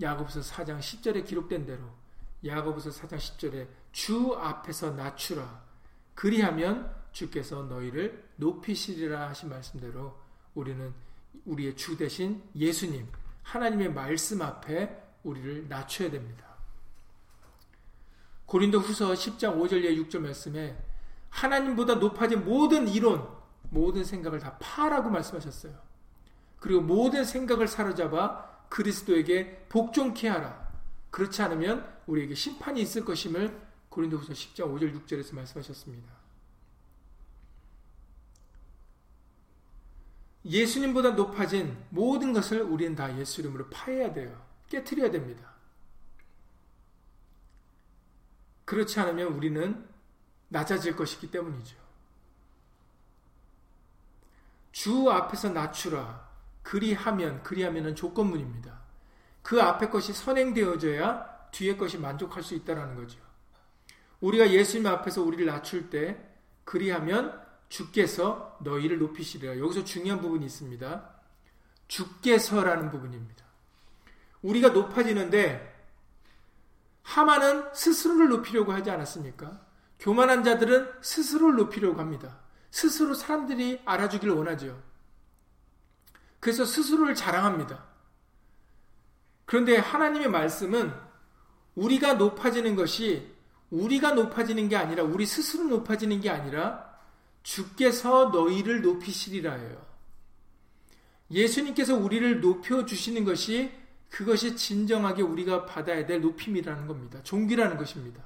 야고보서 0.00 0.40
4장 0.40 0.78
10절에 0.78 1.26
기록된 1.26 1.66
대로 1.66 2.03
야고보서 2.44 2.90
4장 2.90 3.16
10절에 3.16 3.68
주 3.92 4.34
앞에서 4.34 4.90
낮추라 4.90 5.62
그리하면 6.14 6.94
주께서 7.12 7.62
너희를 7.62 8.28
높이시리라 8.36 9.28
하신 9.28 9.48
말씀대로 9.48 10.18
우리는 10.54 10.92
우리의 11.44 11.76
주 11.76 11.96
대신 11.96 12.42
예수님 12.54 13.08
하나님의 13.42 13.92
말씀 13.92 14.42
앞에 14.42 15.02
우리를 15.22 15.68
낮춰야 15.68 16.10
됩니다. 16.10 16.44
고린도 18.46 18.78
후서 18.78 19.12
10장 19.12 19.56
5절 19.56 19.84
6절 20.08 20.18
말씀에 20.20 20.76
하나님보다 21.30 21.96
높아진 21.96 22.44
모든 22.44 22.88
이론 22.88 23.26
모든 23.70 24.04
생각을 24.04 24.38
다 24.38 24.56
파라고 24.60 25.10
말씀하셨어요. 25.10 25.74
그리고 26.58 26.80
모든 26.80 27.24
생각을 27.24 27.66
사로잡아 27.68 28.66
그리스도에게 28.68 29.66
복종케 29.68 30.28
하라. 30.28 30.72
그렇지 31.10 31.42
않으면 31.42 31.93
우리에게 32.06 32.34
심판이 32.34 32.80
있을 32.82 33.04
것임을 33.04 33.60
고린도후서 33.88 34.32
10장 34.32 34.74
5절 34.74 35.06
6절에서 35.06 35.34
말씀하셨습니다. 35.34 36.12
예수님보다 40.44 41.10
높아진 41.10 41.76
모든 41.90 42.32
것을 42.32 42.60
우리는 42.62 42.94
다 42.94 43.16
예수 43.18 43.40
이름으로 43.40 43.68
파해야 43.70 44.12
돼요. 44.12 44.44
깨뜨려야 44.68 45.10
됩니다. 45.10 45.54
그렇지 48.64 48.98
않으면 49.00 49.28
우리는 49.28 49.88
낮아질 50.48 50.96
것이기 50.96 51.30
때문이죠. 51.30 51.76
주 54.72 55.10
앞에서 55.10 55.50
낮추라. 55.50 56.28
그리하면, 56.62 57.42
그리하면은 57.42 57.94
조건문입니다. 57.94 58.82
그 59.42 59.60
앞에 59.62 59.88
것이 59.88 60.12
선행되어져야 60.12 61.33
뒤에 61.54 61.76
것이 61.76 61.98
만족할 61.98 62.42
수 62.42 62.54
있다는 62.54 62.96
거죠. 62.96 63.20
우리가 64.20 64.50
예수님 64.50 64.86
앞에서 64.88 65.22
우리를 65.22 65.46
낮출 65.46 65.88
때, 65.88 66.18
그리하면 66.64 67.40
주께서 67.68 68.58
너희를 68.60 68.98
높이시리라. 68.98 69.58
여기서 69.58 69.84
중요한 69.84 70.20
부분이 70.20 70.44
있습니다. 70.46 71.10
주께서라는 71.86 72.90
부분입니다. 72.90 73.44
우리가 74.42 74.70
높아지는데, 74.70 75.72
하마는 77.02 77.72
스스로를 77.72 78.30
높이려고 78.30 78.72
하지 78.72 78.90
않았습니까? 78.90 79.60
교만한 80.00 80.42
자들은 80.42 80.90
스스로를 81.02 81.56
높이려고 81.56 82.00
합니다. 82.00 82.40
스스로 82.72 83.14
사람들이 83.14 83.80
알아주기를 83.84 84.34
원하죠. 84.34 84.82
그래서 86.40 86.64
스스로를 86.64 87.14
자랑합니다. 87.14 87.84
그런데 89.44 89.76
하나님의 89.76 90.28
말씀은 90.28 91.13
우리가 91.74 92.14
높아지는 92.14 92.76
것이 92.76 93.30
우리가 93.70 94.12
높아지는 94.12 94.68
게 94.68 94.76
아니라 94.76 95.02
우리 95.02 95.26
스스로 95.26 95.64
높아지는 95.64 96.20
게 96.20 96.30
아니라 96.30 96.94
주께서 97.42 98.26
너희를 98.26 98.82
높이시리라예요. 98.82 99.84
예수님께서 101.30 101.96
우리를 101.96 102.40
높여 102.40 102.84
주시는 102.84 103.24
것이 103.24 103.72
그것이 104.10 104.54
진정하게 104.56 105.22
우리가 105.22 105.66
받아야 105.66 106.06
될 106.06 106.20
높임이라는 106.20 106.86
겁니다. 106.86 107.20
종기라는 107.24 107.76
것입니다. 107.76 108.22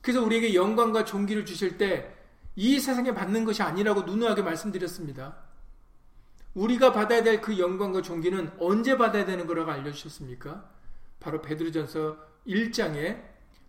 그래서 0.00 0.22
우리에게 0.22 0.54
영광과 0.54 1.04
종기를 1.04 1.44
주실 1.44 1.76
때 1.76 2.18
이 2.60 2.80
세상에 2.80 3.14
받는 3.14 3.44
것이 3.44 3.62
아니라고 3.62 4.02
누누하게 4.02 4.42
말씀드렸습니다. 4.42 5.36
우리가 6.54 6.92
받아야 6.92 7.22
될 7.22 7.40
그 7.40 7.56
영광과 7.56 8.02
존귀는 8.02 8.50
언제 8.58 8.98
받아야 8.98 9.24
되는 9.24 9.46
거라고 9.46 9.70
알려주셨습니까? 9.70 10.68
바로 11.20 11.40
베드로전서 11.42 12.16
1장의 12.46 13.22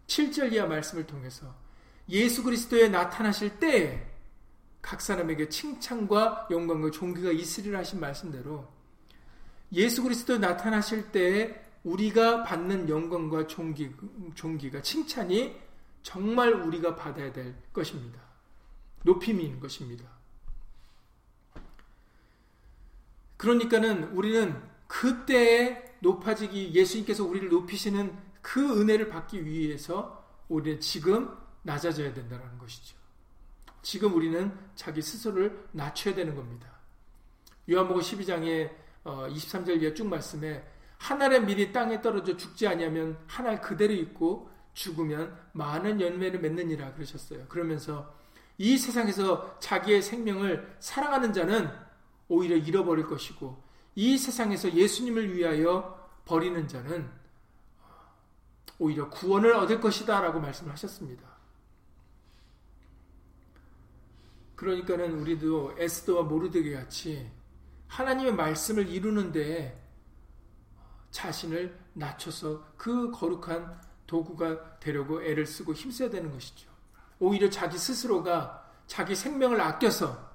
7절 0.07 0.53
이하 0.53 0.65
말씀을 0.65 1.05
통해서 1.05 1.53
예수 2.09 2.43
그리스도에 2.43 2.89
나타나실 2.89 3.59
때에 3.59 4.05
각 4.81 5.01
사람에게 5.01 5.49
칭찬과 5.49 6.47
영광과 6.49 6.91
존귀가 6.91 7.31
있으리라 7.31 7.79
하신 7.79 7.99
말씀대로 7.99 8.67
예수 9.73 10.01
그리스도에 10.01 10.38
나타나실 10.39 11.12
때에 11.12 11.63
우리가 11.83 12.43
받는 12.43 12.89
영광과 12.89 13.47
존귀, 13.47 13.91
존귀가 14.35 14.81
칭찬이 14.81 15.55
정말 16.01 16.53
우리가 16.53 16.95
받아야 16.95 17.31
될 17.31 17.55
것입니다. 17.71 18.19
높임인 19.03 19.59
것입니다. 19.59 20.05
그러니까는 23.38 24.05
우리는 24.15 24.62
그때에 24.88 25.88
높아지기 26.01 26.73
예수님께서 26.73 27.23
우리를 27.25 27.49
높이시는 27.49 28.15
그 28.41 28.81
은혜를 28.81 29.09
받기 29.09 29.45
위해서 29.45 30.25
우리는 30.47 30.79
지금 30.79 31.35
낮아져야 31.63 32.13
된다는 32.13 32.58
것이죠. 32.58 32.97
지금 33.81 34.13
우리는 34.13 34.52
자기 34.75 35.02
스스로를 35.02 35.67
낮춰야 35.71 36.15
되는 36.15 36.35
겁니다. 36.35 36.67
요한복음 37.69 38.02
12장에 38.02 38.71
23절 39.04 39.69
어, 39.69 39.73
이하 39.73 39.93
쭉 39.93 40.08
말씀에 40.08 40.65
하늘의 40.97 41.45
밀이 41.45 41.71
땅에 41.71 42.02
떨어져 42.02 42.35
죽지 42.35 42.67
아니하면 42.67 43.17
하늘 43.27 43.62
그대로 43.62 43.93
있고 43.93 44.50
죽으면 44.73 45.37
많은 45.54 46.00
열매를 46.02 46.39
맺느니라 46.39 46.93
그러셨어요. 46.93 47.47
그러면서 47.47 48.13
이 48.58 48.77
세상에서 48.77 49.60
자기의 49.60 50.02
생명을 50.02 50.75
사랑하는 50.79 51.31
자는 51.31 51.69
오히려 52.27 52.58
잃어버릴 52.58 53.08
것이고 53.08 53.63
이 53.96 54.17
세상에서 54.17 54.73
예수님을 54.73 55.35
위하여 55.35 56.10
버리는 56.25 56.67
자는 56.67 57.10
오히려 58.77 59.10
구원을 59.10 59.54
얻을 59.54 59.81
것이다 59.81 60.21
라고 60.21 60.40
말씀을 60.40 60.71
하셨습니다. 60.71 61.27
그러니까는 64.56 65.19
우리도 65.19 65.75
에스더와 65.77 66.23
모르드게 66.23 66.73
같이 66.73 67.29
하나님의 67.87 68.33
말씀을 68.35 68.87
이루는데 68.87 69.85
자신을 71.12 71.77
낮춰서 71.94 72.73
그 72.77 73.12
거룩한 73.12 73.81
도구가 74.06 74.79
되려고 74.79 75.23
애를 75.23 75.46
쓰고 75.46 75.73
힘써야 75.73 76.10
되는 76.10 76.31
것이죠. 76.31 76.69
오히려 77.19 77.50
자기 77.50 77.77
스스로가 77.77 78.65
자기 78.87 79.15
생명을 79.15 79.60
아껴서 79.62 80.29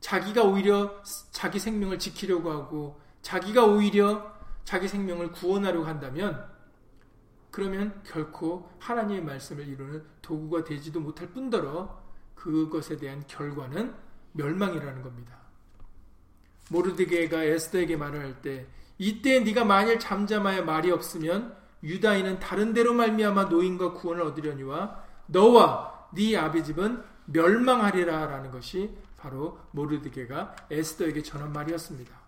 자기가 0.00 0.42
오히려 0.44 1.02
자기 1.30 1.58
생명을 1.58 1.98
지키려고 1.98 2.50
하고 2.50 3.00
자기가 3.22 3.64
오히려 3.66 4.34
자기 4.64 4.88
생명을 4.88 5.32
구원하려고 5.32 5.86
한다면 5.86 6.48
그러면 7.50 8.00
결코 8.04 8.70
하나님의 8.78 9.22
말씀을 9.24 9.66
이루는 9.66 10.04
도구가 10.22 10.64
되지도 10.64 11.00
못할 11.00 11.28
뿐더러 11.28 12.00
그것에 12.34 12.96
대한 12.96 13.24
결과는 13.26 13.94
멸망이라는 14.32 15.02
겁니다. 15.02 15.36
모르드게가 16.70 17.42
에스더에게 17.44 17.96
말을 17.96 18.20
할 18.20 18.42
때 18.42 18.66
이때 18.98 19.40
네가 19.40 19.64
만일 19.64 19.98
잠잠하여 19.98 20.62
말이 20.62 20.90
없으면 20.90 21.56
유다인은 21.82 22.38
다른 22.38 22.74
데로 22.74 22.92
말미암아 22.92 23.44
노인과 23.44 23.94
구원을 23.94 24.22
얻으려니와 24.24 25.02
너와 25.26 26.08
네 26.14 26.36
아비 26.36 26.62
집은 26.62 27.02
멸망하리라라는 27.24 28.50
것이 28.50 28.94
바로 29.20 29.60
모르드게가 29.72 30.56
에스더에게 30.70 31.22
전한 31.22 31.52
말이었습니다. 31.52 32.18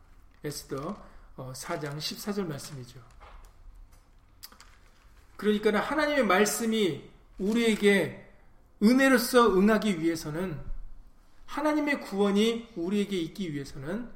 에스더 0.45 1.03
4장 1.37 1.95
어, 1.95 1.97
14절 1.97 2.47
말씀이죠. 2.47 3.01
그러니까 5.37 5.81
하나님의 5.81 6.27
말씀이 6.27 7.11
우리에게 7.39 8.31
은혜로서 8.83 9.57
응하기 9.57 10.01
위해서는 10.01 10.61
하나님의 11.47 12.01
구원이 12.03 12.73
우리에게 12.77 13.17
있기 13.19 13.53
위해서는 13.53 14.11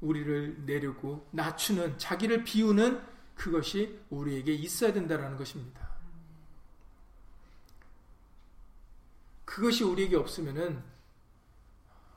우리를 0.00 0.64
내려고 0.64 1.26
낮추는 1.32 1.98
자기를 1.98 2.44
비우는 2.44 3.02
그것이 3.34 4.00
우리에게 4.10 4.52
있어야 4.52 4.92
된다는 4.92 5.36
것입니다. 5.36 5.90
그것이 9.44 9.84
우리에게 9.84 10.16
없으면은 10.16 10.91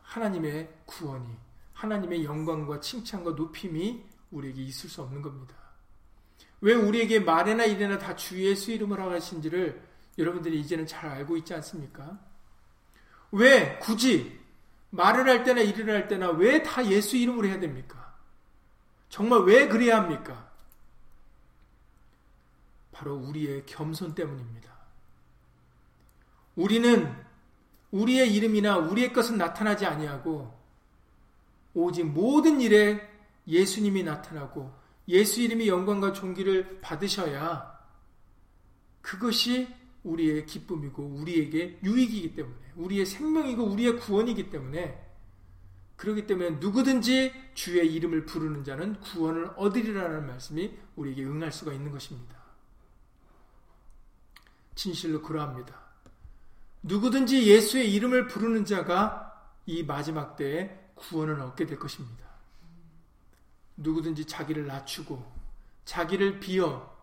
하나님의 0.06 0.70
구원이 0.86 1.28
하나님의 1.74 2.24
영광과 2.24 2.80
칭찬과 2.80 3.32
높임이 3.32 4.04
우리에게 4.32 4.62
있을 4.64 4.90
수 4.90 5.02
없는 5.02 5.22
겁니다. 5.22 5.56
왜 6.62 6.74
우리에게 6.74 7.20
말이나 7.20 7.66
일이나 7.66 7.98
다 7.98 8.16
주 8.16 8.42
예수 8.44 8.72
이름을 8.72 9.00
하신지를 9.00 9.82
여러분들이 10.18 10.60
이제는 10.62 10.88
잘 10.88 11.10
알고 11.10 11.36
있지 11.38 11.54
않습니까? 11.54 12.18
왜 13.32 13.78
굳이 13.80 14.40
말을 14.92 15.28
할 15.28 15.44
때나 15.44 15.62
일을 15.62 15.94
할 15.94 16.08
때나 16.08 16.30
왜 16.30 16.64
다 16.64 16.86
예수 16.88 17.18
이름으로 17.18 17.48
해야 17.48 17.60
됩니까? 17.60 18.16
정말 19.10 19.42
왜 19.42 19.68
그래야 19.68 19.98
합니까? 20.02 20.50
바로 22.94 23.16
우리의 23.16 23.66
겸손 23.66 24.16
때문입니다. 24.16 24.74
우리는 26.56 27.25
우리의 27.92 28.34
이름이나 28.36 28.78
우리의 28.78 29.14
것은 29.14 29.38
나타나지 29.38 29.86
아니하고 29.86 30.54
오직 31.74 32.06
모든 32.06 32.62
일에 32.62 33.02
예수님이 33.48 34.04
나타나고 34.04 34.74
예수 35.08 35.42
이름이 35.42 35.68
영광과 35.68 36.14
존귀를 36.14 36.82
받으셔야 36.82 37.76
그것이 39.02 39.68
우리의 40.04 40.46
기쁨이고 40.46 41.04
우리에게 41.04 41.80
유익이기 41.84 42.36
때문에 42.36 42.58
우리의 42.76 43.06
생명이고 43.06 43.64
우리의 43.64 44.00
구원이기 44.00 44.50
때문에 44.50 45.04
그렇기 45.96 46.28
때문에 46.28 46.52
누구든지 46.60 47.32
주의 47.54 47.94
이름을 47.94 48.26
부르는 48.26 48.64
자는 48.64 49.00
구원을 49.00 49.52
얻으리라는 49.56 50.28
말씀이 50.28 50.78
우리에게 50.96 51.24
응할 51.24 51.52
수가 51.52 51.72
있는 51.72 51.92
것입니다. 51.92 52.36
진실로 54.76 55.22
그러합니다. 55.22 55.85
누구든지 56.86 57.48
예수의 57.48 57.92
이름을 57.94 58.28
부르는 58.28 58.64
자가 58.64 59.44
이 59.66 59.82
마지막 59.82 60.36
때에 60.36 60.92
구원을 60.94 61.42
얻게 61.42 61.66
될 61.66 61.80
것입니다. 61.80 62.24
누구든지 63.78 64.26
자기를 64.26 64.68
낮추고 64.68 65.26
자기를 65.86 66.40
비어 66.40 66.96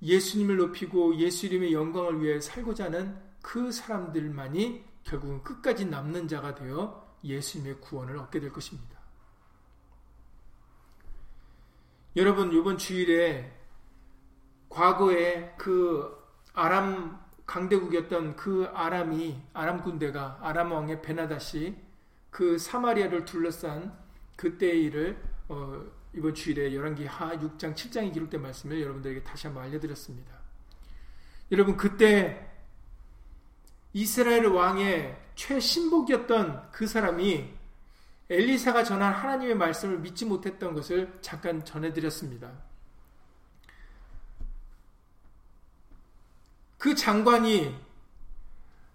예수님을 0.00 0.56
높이고 0.56 1.16
예수 1.16 1.46
이름의 1.46 1.72
영광을 1.72 2.22
위해 2.22 2.40
살고자 2.40 2.84
하는 2.84 3.20
그 3.42 3.72
사람들만이 3.72 4.84
결국은 5.02 5.42
끝까지 5.42 5.86
남는 5.86 6.28
자가 6.28 6.54
되어 6.54 7.16
예수님의 7.24 7.80
구원을 7.80 8.16
얻게 8.18 8.38
될 8.38 8.52
것입니다. 8.52 9.00
여러분, 12.14 12.52
이번 12.52 12.78
주일에 12.78 13.52
과거에 14.68 15.54
그 15.56 16.22
아람 16.52 17.21
강대국이었던 17.52 18.34
그 18.34 18.70
아람이 18.72 19.38
아람 19.52 19.82
군대가 19.82 20.38
아람 20.40 20.72
왕의 20.72 21.02
베나다시 21.02 21.76
그 22.30 22.56
사마리아를 22.56 23.26
둘러싼 23.26 23.94
그때의 24.36 24.84
일을 24.84 25.22
어, 25.48 25.84
이번 26.14 26.32
주일에 26.34 26.74
열왕기 26.74 27.04
하 27.04 27.36
6장 27.36 27.74
7장에 27.74 28.10
기록된 28.14 28.40
말씀을 28.40 28.80
여러분들에게 28.80 29.22
다시 29.22 29.48
한번 29.48 29.64
알려드렸습니다. 29.64 30.32
여러분 31.50 31.76
그때 31.76 32.50
이스라엘 33.92 34.46
왕의 34.46 35.14
최신복이었던 35.34 36.70
그 36.72 36.86
사람이 36.86 37.52
엘리사가 38.30 38.82
전한 38.82 39.12
하나님의 39.12 39.56
말씀을 39.56 39.98
믿지 39.98 40.24
못했던 40.24 40.72
것을 40.72 41.18
잠깐 41.20 41.62
전해드렸습니다. 41.62 42.50
그 46.82 46.96
장관이 46.96 47.72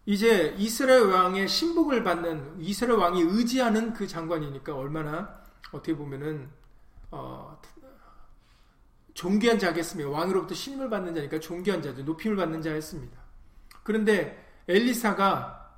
이제 0.06 0.54
이스라엘 0.58 1.04
왕의 1.04 1.48
신복을 1.48 2.04
받는 2.04 2.60
이스라엘 2.60 3.00
왕이 3.00 3.22
의지하는 3.22 3.94
그 3.94 4.06
장관이니까 4.06 4.76
얼마나 4.76 5.42
어떻게 5.72 5.96
보면은 5.96 6.50
어, 7.12 7.58
존귀한 9.14 9.58
자겠습니다. 9.58 10.10
왕으로부터 10.10 10.54
신임을 10.54 10.90
받는 10.90 11.16
자니까 11.16 11.40
존귀한 11.40 11.82
자죠. 11.82 12.04
높임을 12.04 12.36
받는 12.36 12.62
자였습니다. 12.62 13.18
그런데 13.84 14.46
엘리사가 14.68 15.78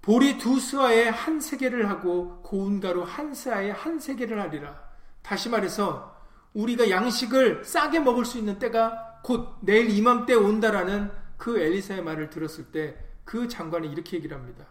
보리 0.00 0.38
두 0.38 0.60
수아에 0.60 1.08
한 1.08 1.40
세계를 1.40 1.90
하고 1.90 2.40
고운 2.42 2.78
가루 2.78 3.02
한 3.02 3.34
스아에 3.34 3.72
한 3.72 3.98
세계를 3.98 4.40
하리라. 4.40 4.80
다시 5.22 5.48
말해서 5.48 6.15
우리가 6.56 6.90
양식을 6.90 7.64
싸게 7.64 8.00
먹을 8.00 8.24
수 8.24 8.38
있는 8.38 8.58
때가 8.58 9.20
곧 9.22 9.56
내일 9.60 9.90
이맘때 9.90 10.34
온다라는 10.34 11.10
그 11.36 11.58
엘리사의 11.58 12.02
말을 12.02 12.30
들었을 12.30 12.72
때 12.72 13.06
그 13.26 13.48
장관이 13.48 13.88
이렇게 13.88 14.16
얘기를 14.16 14.34
합니다. 14.34 14.64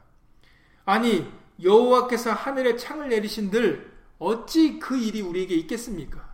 아니 0.86 1.32
여호와께서 1.62 2.32
하늘에 2.32 2.76
창을 2.78 3.10
내리신들 3.10 3.94
어찌 4.18 4.80
그 4.80 4.98
일이 4.98 5.22
우리에게 5.22 5.54
있겠습니까? 5.56 6.34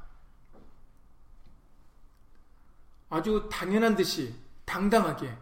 아주 3.10 3.50
당연한 3.52 3.96
듯이 3.96 4.34
당당하게 4.64 5.36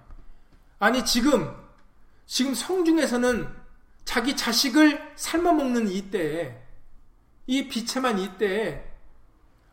아니 0.79 1.05
지금 1.05 1.53
지금 2.25 2.55
성중에서는 2.55 3.47
자기 4.05 4.35
자식을 4.35 5.13
삶아 5.17 5.51
먹는 5.51 5.89
이때에 5.89 6.65
이 7.45 7.67
비참한 7.67 8.17
이때에 8.19 8.88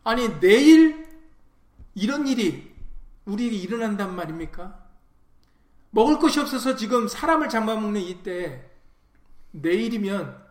아니, 0.07 0.39
내일 0.39 1.05
이런 1.93 2.29
일이 2.29 2.73
우리에게 3.25 3.57
일어난단 3.57 4.15
말입니까? 4.15 4.87
먹을 5.89 6.17
것이 6.17 6.39
없어서 6.39 6.77
지금 6.77 7.09
사람을 7.09 7.49
잡아먹는 7.49 7.99
이때 7.99 8.71
내일이면 9.51 10.41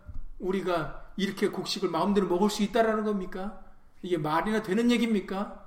우리가 0.41 1.11
이렇게 1.17 1.49
곡식을 1.49 1.89
마음대로 1.89 2.29
먹을 2.29 2.51
수 2.51 2.63
있다라는 2.65 3.05
겁니까? 3.05 3.65
이게 4.03 4.19
말이나 4.19 4.61
되는 4.63 4.91
얘기입니까? 4.91 5.65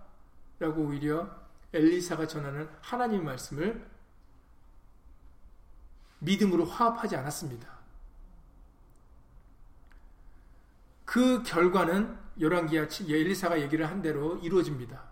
라고 0.60 0.84
오히려 0.84 1.28
엘리사가 1.74 2.28
전하는 2.28 2.70
하나님 2.82 3.26
말씀을 3.26 3.90
믿음으로 6.20 6.66
화합하지 6.66 7.16
않았습니다. 7.16 7.68
그 11.06 11.42
결과는 11.42 12.29
열왕기야 12.40 12.88
엘리사가 13.08 13.62
얘기를 13.62 13.90
한 13.90 14.02
대로 14.02 14.38
이루어집니다. 14.38 15.04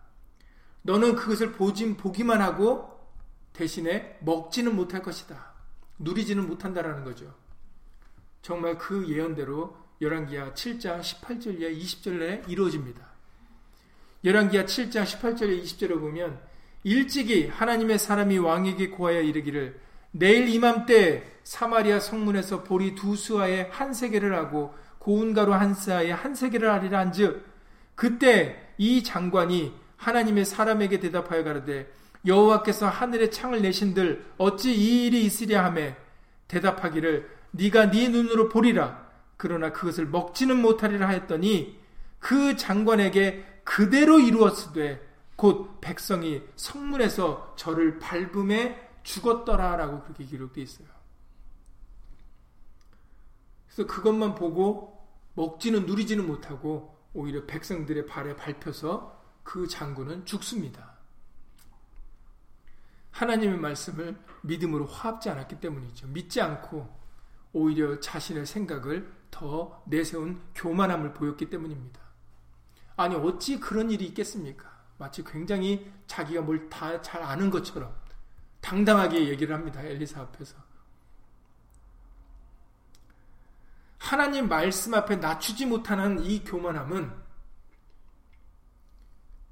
너는 0.84 1.16
그것을 1.16 1.52
보진 1.52 1.98
보기만 1.98 2.42
하고 2.42 2.98
대신에 3.54 4.18
먹지는 4.22 4.76
못할 4.76 5.02
것이다. 5.02 5.54
누리지는 6.00 6.48
못한다라는 6.48 7.04
거죠. 7.04 7.34
정말 8.42 8.78
그 8.78 9.08
예언대로 9.10 9.76
열왕기야 10.00 10.54
7장 10.54 11.02
18절에 11.02 11.78
20절에 11.78 12.48
이루어집니다. 12.48 13.06
열왕기야 14.24 14.66
7장 14.66 15.04
18절에 15.04 15.62
20절에 15.64 16.00
보면 16.00 16.40
일찍이 16.84 17.48
하나님의 17.48 18.00
사람이 18.00 18.38
왕에게 18.38 18.90
고하여 18.92 19.22
이르기를 19.22 19.82
내일 20.12 20.48
이맘때 20.48 21.40
사마리아 21.44 22.00
성문에서 22.00 22.64
보리 22.64 22.96
두 22.96 23.16
수아의 23.16 23.70
한 23.72 23.94
세계를 23.94 24.36
하고 24.36 24.74
고운 25.08 25.34
가루 25.34 25.54
한 25.54 25.74
싸에 25.74 26.12
한 26.12 26.36
세계를 26.36 26.70
하리라 26.70 27.00
한즉 27.00 27.46
그때 27.96 28.74
이 28.78 29.04
장관이 29.04 29.74
하나님의 29.96 30.44
사람에게 30.44 31.00
대답하여 31.00 31.46
가로되 31.46 31.90
여호와께서 32.26 32.90
하늘의 32.90 33.32
창을 33.32 33.62
내신들 33.62 34.34
어찌 34.38 34.74
이 34.76 35.06
일이 35.06 35.24
있으랴 35.24 35.64
하매 35.64 35.96
대답하기를 36.50 37.30
네가 37.52 37.90
네 37.90 38.10
눈으로 38.10 38.50
보리라 38.50 39.08
그러나 39.38 39.72
그것을 39.72 40.08
먹지는 40.08 40.62
못하리라 40.62 41.08
하였더니 41.08 41.80
그 42.20 42.58
장관에게 42.58 43.62
그대로 43.64 44.20
이루었으되 44.20 45.08
곧 45.38 45.80
백성이 45.80 46.42
성문에서 46.58 47.54
저를 47.56 48.00
밟음에 48.00 48.90
죽었더라라고 49.04 50.02
그렇게 50.02 50.26
기록되어 50.26 50.64
있어요. 50.66 50.88
그래서 53.68 53.88
그것만 53.88 54.36
보고 54.36 54.97
먹지는 55.38 55.86
누리지는 55.86 56.26
못하고 56.26 56.98
오히려 57.14 57.46
백성들의 57.46 58.08
발에 58.08 58.36
밟혀서 58.36 59.22
그 59.44 59.68
장군은 59.68 60.26
죽습니다. 60.26 60.98
하나님의 63.12 63.60
말씀을 63.60 64.18
믿음으로 64.42 64.88
화합지 64.88 65.30
않았기 65.30 65.60
때문이죠. 65.60 66.08
믿지 66.08 66.42
않고 66.42 66.90
오히려 67.54 68.00
자신의 68.00 68.48
생각을 68.48 69.12
더 69.30 69.84
내세운 69.86 70.42
교만함을 70.56 71.14
보였기 71.14 71.50
때문입니다. 71.52 72.02
아니 72.96 73.16
어찌 73.16 73.60
그런 73.60 73.92
일이 73.92 74.06
있겠습니까? 74.08 74.76
마치 74.98 75.24
굉장히 75.24 75.92
자기가 76.08 76.42
뭘 76.42 76.68
다 76.70 77.00
잘 77.04 77.22
아는 77.22 77.52
것처럼 77.52 77.96
당당하게 78.60 79.30
얘기를 79.30 79.56
합니다. 79.56 79.84
엘리사 79.84 80.20
앞에서. 80.20 80.67
하나님 84.08 84.48
말씀 84.48 84.94
앞에 84.94 85.18
낮추지 85.18 85.66
못하는 85.66 86.24
이 86.24 86.42
교만함은 86.46 87.12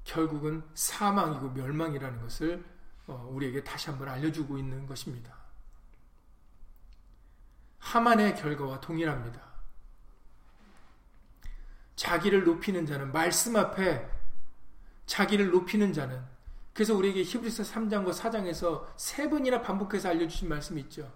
결국은 0.02 0.62
사망이고 0.72 1.50
멸망이라는 1.50 2.22
것을 2.22 2.64
어, 3.06 3.28
우리에게 3.30 3.62
다시 3.62 3.90
한번 3.90 4.08
알려주고 4.08 4.56
있는 4.56 4.86
것입니다. 4.86 5.36
하만의 7.80 8.34
결과와 8.36 8.80
동일합니다. 8.80 9.42
자기를 11.96 12.44
높이는 12.44 12.86
자는 12.86 13.12
말씀 13.12 13.56
앞에 13.56 14.08
자기를 15.04 15.50
높이는 15.50 15.92
자는 15.92 16.24
그래서 16.72 16.94
우리에게 16.94 17.24
히브리서 17.24 17.62
3장과 17.62 18.14
4장에서 18.14 18.86
세 18.96 19.28
번이나 19.28 19.60
반복해서 19.60 20.08
알려주신 20.08 20.48
말씀이 20.48 20.80
있죠. 20.80 21.12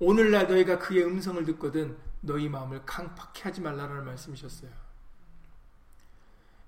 오늘날 0.00 0.48
너희가 0.48 0.80
그의 0.80 1.04
음성을 1.04 1.44
듣거든 1.44 1.96
너희 2.22 2.48
마음을 2.48 2.84
강팍해 2.86 3.42
하지 3.42 3.60
말라라는 3.60 4.04
말씀이셨어요. 4.04 4.70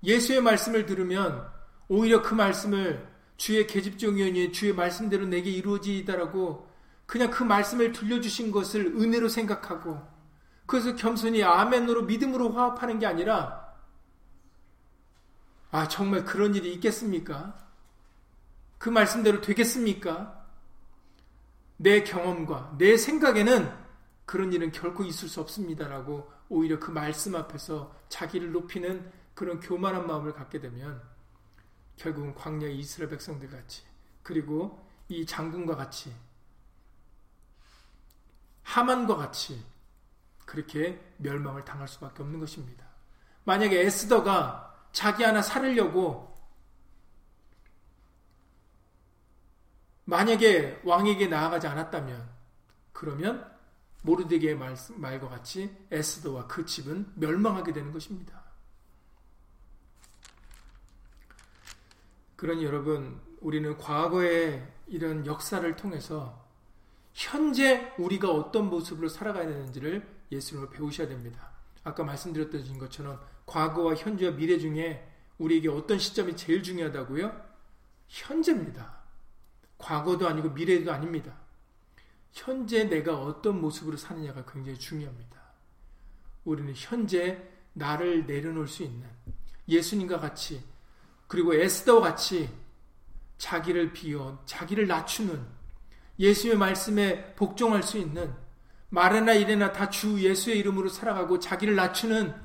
예수의 0.03 0.41
말씀을 0.41 0.85
들으면 0.85 1.49
오히려 1.87 2.21
그 2.21 2.33
말씀을 2.33 3.07
주의 3.37 3.65
계집종이니 3.65 4.51
주의 4.51 4.73
말씀대로 4.73 5.25
내게 5.25 5.49
이루어지이다라고 5.49 6.69
그냥 7.05 7.29
그 7.31 7.43
말씀을 7.43 7.91
들려주신 7.91 8.51
것을 8.51 8.87
은혜로 8.87 9.29
생각하고 9.29 10.01
그래서 10.65 10.95
겸손히 10.95 11.43
아멘으로 11.43 12.03
믿음으로 12.03 12.51
화합하는 12.51 12.99
게 12.99 13.05
아니라 13.05 13.73
아 15.71 15.87
정말 15.87 16.25
그런 16.25 16.55
일이 16.55 16.73
있겠습니까? 16.73 17.57
그 18.77 18.89
말씀대로 18.89 19.41
되겠습니까? 19.41 20.45
내 21.77 22.03
경험과 22.03 22.75
내 22.77 22.97
생각에는 22.97 23.84
그런 24.25 24.51
일은 24.53 24.71
결코 24.71 25.03
있을 25.03 25.27
수 25.29 25.41
없습니다라고 25.41 26.31
오히려 26.49 26.79
그 26.79 26.91
말씀 26.91 27.35
앞에서 27.35 27.95
자기를 28.09 28.51
높이는 28.51 29.11
그런 29.33 29.59
교만한 29.59 30.07
마음을 30.07 30.33
갖게 30.33 30.59
되면 30.59 31.01
결국은 31.97 32.33
광야의 32.35 32.77
이스라엘 32.77 33.09
백성들 33.09 33.49
같이 33.49 33.83
그리고 34.23 34.83
이 35.07 35.25
장군과 35.25 35.75
같이 35.75 36.13
하만과 38.63 39.15
같이 39.15 39.63
그렇게 40.45 40.99
멸망을 41.17 41.63
당할 41.63 41.87
수밖에 41.87 42.23
없는 42.23 42.39
것입니다. 42.39 42.85
만약에 43.43 43.81
에스더가 43.81 44.89
자기 44.91 45.23
하나 45.23 45.41
살으려고 45.41 46.33
만약에 50.05 50.81
왕에게 50.83 51.27
나아가지 51.27 51.67
않았다면 51.67 52.29
그러면 52.93 53.54
모르드게의 54.05 54.55
말, 54.55 54.75
말과 54.95 55.27
같이 55.27 55.75
에스더와 55.91 56.47
그 56.47 56.65
집은 56.65 57.11
멸망하게 57.15 57.73
되는 57.73 57.91
것입니다. 57.91 58.43
그러니 62.35 62.63
여러분, 62.63 63.19
우리는 63.41 63.77
과거의 63.77 64.71
이런 64.87 65.25
역사를 65.25 65.75
통해서 65.75 66.45
현재 67.13 67.93
우리가 67.97 68.29
어떤 68.29 68.69
모습으로 68.69 69.07
살아가야 69.07 69.47
되는지를 69.47 70.07
예수님을 70.31 70.69
배우셔야 70.69 71.07
됩니다. 71.07 71.49
아까 71.83 72.03
말씀드렸던 72.03 72.77
것처럼 72.77 73.19
과거와 73.45 73.95
현재와 73.95 74.35
미래 74.35 74.57
중에 74.57 75.11
우리에게 75.37 75.69
어떤 75.69 75.97
시점이 75.97 76.35
제일 76.35 76.61
중요하다고요? 76.61 77.45
현재입니다. 78.07 78.95
과거도 79.77 80.27
아니고 80.27 80.49
미래도 80.49 80.91
아닙니다. 80.91 81.44
현재 82.35 82.83
내가 82.83 83.17
어떤 83.17 83.61
모습으로 83.61 83.95
사느냐가 83.95 84.43
굉장히 84.45 84.77
중요합니다. 84.77 85.41
우리는 86.43 86.73
현재 86.75 87.41
나를 87.73 88.27
내려놓을 88.27 88.67
수 88.67 88.83
있는 88.83 89.07
예수님과 89.67 90.19
같이 90.19 90.61
그리고 91.27 91.55
에스더와 91.55 92.01
같이 92.01 92.49
자기를 93.37 93.93
비워 93.93 94.43
자기를 94.45 94.85
낮추는 94.85 95.43
예수의 96.19 96.57
말씀에 96.57 97.33
복종할 97.35 97.81
수 97.81 97.97
있는 97.97 98.33
말이나 98.89 99.33
이래나 99.33 99.71
다 99.71 99.89
주 99.89 100.21
예수의 100.21 100.59
이름으로 100.59 100.89
살아가고 100.89 101.39
자기를 101.39 101.75
낮추는 101.75 102.35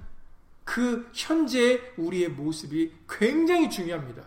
그 0.64 1.10
현재의 1.12 1.94
우리의 1.96 2.28
모습이 2.28 2.94
굉장히 3.08 3.68
중요합니다. 3.68 4.24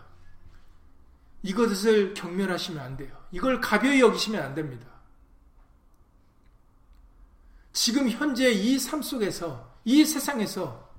이것을 1.41 2.13
경멸하시면 2.13 2.83
안 2.83 2.97
돼요. 2.97 3.17
이걸 3.31 3.59
가벼이 3.61 4.01
여기시면 4.01 4.41
안 4.41 4.53
됩니다. 4.53 4.92
지금 7.73 8.09
현재 8.09 8.51
이 8.51 8.77
삶 8.77 9.01
속에서, 9.01 9.77
이 9.83 10.05
세상에서 10.05 10.89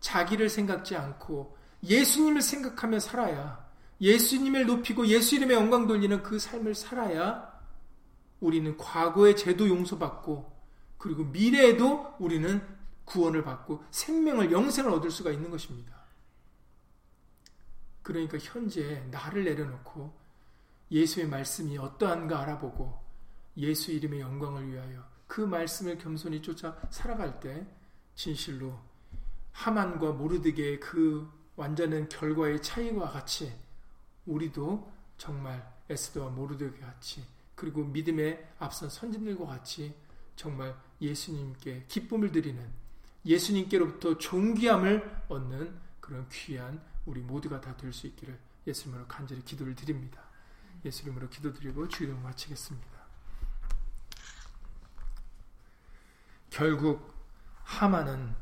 자기를 0.00 0.48
생각지 0.48 0.94
않고 0.96 1.56
예수님을 1.82 2.42
생각하며 2.42 3.00
살아야 3.00 3.68
예수님을 4.00 4.66
높이고 4.66 5.06
예수 5.06 5.36
이름의 5.36 5.56
영광 5.56 5.86
돌리는 5.86 6.22
그 6.22 6.38
삶을 6.38 6.74
살아야 6.74 7.50
우리는 8.40 8.76
과거의 8.76 9.36
죄도 9.36 9.68
용서받고 9.68 10.52
그리고 10.98 11.24
미래에도 11.24 12.14
우리는 12.18 12.60
구원을 13.04 13.42
받고 13.42 13.84
생명을 13.90 14.52
영생을 14.52 14.90
얻을 14.92 15.10
수가 15.10 15.30
있는 15.30 15.50
것입니다. 15.50 15.92
그러니까 18.02 18.38
현재 18.38 19.06
나를 19.10 19.44
내려놓고 19.44 20.12
예수의 20.90 21.28
말씀이 21.28 21.78
어떠한가 21.78 22.40
알아보고 22.40 23.00
예수 23.56 23.92
이름의 23.92 24.20
영광을 24.20 24.68
위하여 24.68 25.11
그 25.32 25.40
말씀을 25.40 25.96
겸손히 25.96 26.42
쫓아 26.42 26.76
살아갈 26.90 27.40
때 27.40 27.66
진실로 28.14 28.78
하만과 29.52 30.12
모르드게의 30.12 30.78
그 30.78 31.26
완전한 31.56 32.06
결과의 32.10 32.60
차이와 32.60 33.10
같이 33.10 33.50
우리도 34.26 34.92
정말 35.16 35.66
에스더와 35.88 36.28
모르드게 36.32 36.78
같이 36.80 37.24
그리고 37.54 37.82
믿음에 37.82 38.46
앞선 38.58 38.90
선진들과 38.90 39.46
같이 39.46 39.94
정말 40.36 40.76
예수님께 41.00 41.86
기쁨을 41.88 42.30
드리는 42.30 42.70
예수님께로부터 43.24 44.18
존귀함을 44.18 45.22
얻는 45.30 45.74
그런 46.00 46.28
귀한 46.28 46.78
우리 47.06 47.22
모두가 47.22 47.58
다 47.58 47.74
될 47.74 47.90
수 47.90 48.06
있기를 48.06 48.38
예수님으로 48.66 49.06
간절히 49.06 49.42
기도를 49.42 49.74
드립니다. 49.74 50.22
예수님으로 50.84 51.30
기도드리고 51.30 51.88
주의를 51.88 52.20
마치겠습니다. 52.20 52.91
결국 56.52 57.14
하만은 57.64 58.34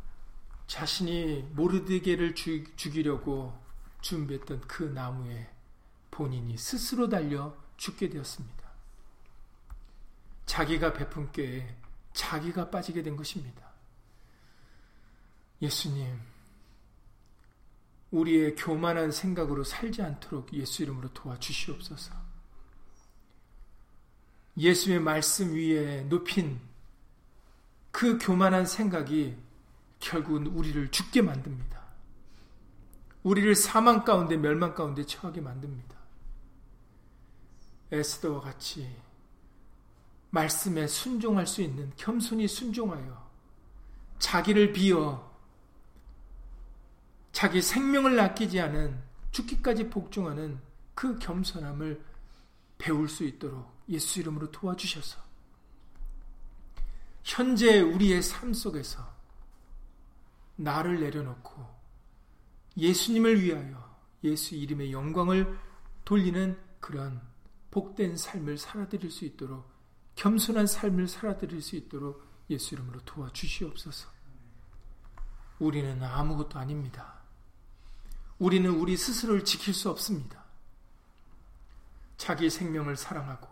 자신이 0.66 1.48
모르드게를 1.52 2.34
죽이려고 2.34 3.56
준비했던 4.00 4.62
그 4.62 4.82
나무에 4.82 5.48
본인이 6.11 6.58
스스로 6.58 7.08
달려 7.08 7.56
죽게 7.76 8.08
되었습니다. 8.08 8.68
자기가 10.44 10.92
베푼 10.92 11.30
꾀에 11.30 11.76
자기가 12.12 12.70
빠지게 12.70 13.04
된 13.04 13.14
것입니다. 13.14 13.70
예수님, 15.62 16.20
우리의 18.11 18.56
교만한 18.56 19.12
생각으로 19.12 19.62
살지 19.62 20.02
않도록 20.02 20.52
예수 20.52 20.82
이름으로 20.82 21.12
도와주시옵소서. 21.12 22.12
예수의 24.56 24.98
말씀 24.98 25.54
위에 25.54 26.02
높인 26.02 26.70
그 27.91 28.18
교만한 28.18 28.66
생각이 28.66 29.36
결국은 29.99 30.47
우리를 30.47 30.91
죽게 30.91 31.22
만듭니다. 31.22 31.80
우리를 33.22 33.55
사망 33.55 34.05
가운데 34.05 34.36
멸망 34.36 34.74
가운데 34.74 35.05
처하게 35.05 35.41
만듭니다. 35.41 35.97
에스더와 37.93 38.41
같이 38.41 38.88
말씀에 40.30 40.86
순종할 40.86 41.47
수 41.47 41.61
있는 41.61 41.93
겸손히 41.97 42.47
순종하여 42.47 43.28
자기를 44.18 44.72
비워 44.72 45.28
자기 47.32 47.61
생명을 47.61 48.18
아끼지 48.18 48.61
않은 48.61 49.03
죽기까지 49.32 49.91
복종하는 49.91 50.61
그 50.95 51.18
겸손함을 51.18 52.05
배울 52.78 53.09
수 53.09 53.24
있도록 53.24 53.70
예수 53.88 54.20
이름으로 54.20 54.51
도와주셔서 54.51 55.30
현재 57.23 57.81
우리의 57.81 58.23
삶 58.23 58.53
속에서 58.53 59.07
나를 60.57 61.01
내려놓고 61.01 61.66
예수님을 62.77 63.43
위하여 63.43 63.99
예수 64.25 64.55
이름의 64.55 64.93
영광을 64.93 65.59
돌리는 66.05 66.59
그런 66.81 67.21
복된 67.71 68.16
삶을 68.16 68.59
살아드릴 68.59 69.11
수 69.11 69.25
있도록 69.25 69.71
겸손한 70.16 70.66
삶을 70.66 71.09
살아드릴 71.09 71.62
수 71.62 71.77
있도록 71.77 72.23
예수 72.51 72.75
이름으로 72.75 73.01
도와주시옵소서. 73.05 74.09
우리는 75.61 76.03
아무것도 76.03 76.59
아닙니다. 76.59 77.21
우리는 78.39 78.71
우리 78.71 78.97
스스로를 78.97 79.45
지킬 79.45 79.73
수 79.73 79.91
없습니다. 79.91 80.45
자기 82.16 82.51
생명을 82.51 82.97
사랑하고 82.97 83.49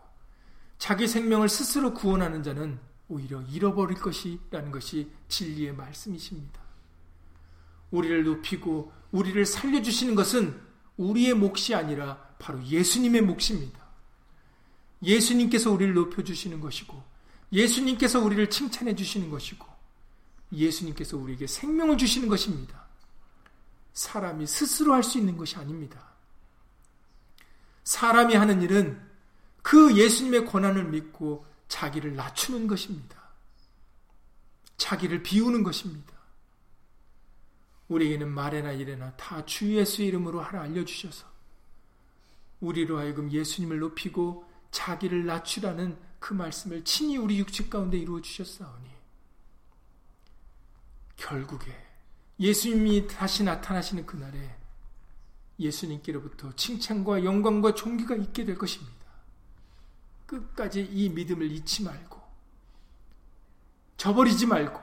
자기 0.79 1.07
생명을 1.09 1.49
스스로 1.49 1.95
구원하는 1.95 2.43
자는 2.43 2.81
오히려 3.09 3.41
잃어버릴 3.43 3.99
것이라는 3.99 4.71
것이 4.71 5.11
진리의 5.29 5.75
말씀이십니다. 5.75 6.61
우리를 7.91 8.25
높이고 8.25 8.93
우리를 9.13 9.45
살려주시는 9.47 10.15
것은 10.15 10.61
우리의 10.97 11.35
몫이 11.35 11.75
아니라 11.75 12.17
바로 12.39 12.63
예수님의 12.65 13.23
몫입니다. 13.23 13.79
예수님께서 15.03 15.71
우리를 15.71 15.95
높여주시는 15.95 16.61
것이고, 16.61 17.03
예수님께서 17.53 18.21
우리를 18.21 18.51
칭찬해 18.51 18.95
주시는 18.95 19.31
것이고, 19.31 19.67
예수님께서 20.53 21.17
우리에게 21.17 21.47
생명을 21.47 21.97
주시는 21.97 22.29
것입니다. 22.29 22.87
사람이 23.93 24.47
스스로 24.47 24.93
할 24.95 25.03
수 25.03 25.19
있는 25.19 25.37
것이 25.37 25.57
아닙니다. 25.57 26.09
사람이 27.85 28.35
하는 28.35 28.61
일은 28.61 29.01
그 29.63 29.97
예수님의 29.97 30.47
권한을 30.47 30.85
믿고 30.85 31.47
자기를 31.69 32.17
낮추는 32.17 32.67
것입니다. 32.67 33.17
자기를 34.77 35.23
비우는 35.23 35.63
것입니다. 35.63 36.13
우리에게는 37.89 38.29
말에나 38.29 38.73
일에나 38.73 39.17
다 39.17 39.45
주 39.47 39.75
예수 39.75 40.03
이름으로 40.03 40.41
하나 40.41 40.63
알려주셔서 40.63 41.27
우리로 42.61 42.99
하여금 42.99 43.31
예수님을 43.31 43.79
높이고 43.79 44.45
자기를 44.71 45.25
낮추라는 45.27 45.99
그 46.19 46.35
말씀을 46.35 46.85
친히 46.85 47.17
우리 47.17 47.39
육체 47.39 47.69
가운데 47.69 47.97
이루어 47.97 48.21
주셨사오니 48.21 48.89
결국에 51.17 51.73
예수님이 52.41 53.07
다시 53.09 53.43
나타나시는 53.45 54.07
그날에 54.07 54.57
예수님께로부터 55.59 56.55
칭찬과 56.55 57.25
영광과 57.25 57.75
존귀가 57.75 58.15
있게 58.17 58.45
될 58.45 58.57
것입니다. 58.57 58.98
끝까지 60.29 60.83
이 60.83 61.09
믿음을 61.09 61.51
잊지 61.51 61.83
말고 61.83 62.21
저버리지 63.97 64.47
말고 64.47 64.81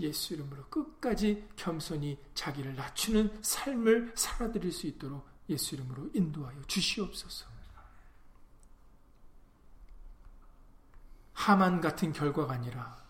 예수 0.00 0.34
이름으로 0.34 0.64
끝까지 0.68 1.46
겸손히 1.54 2.18
자기를 2.34 2.74
낮추는 2.74 3.38
삶을 3.42 4.14
살아드릴 4.16 4.72
수 4.72 4.86
있도록 4.88 5.24
예수 5.48 5.74
이름으로 5.76 6.10
인도하여 6.14 6.60
주시옵소서. 6.66 7.52
하만 11.34 11.80
같은 11.80 12.12
결과가 12.12 12.54
아니라 12.54 13.02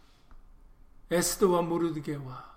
에스더와 1.11 1.63
모르드게와 1.63 2.53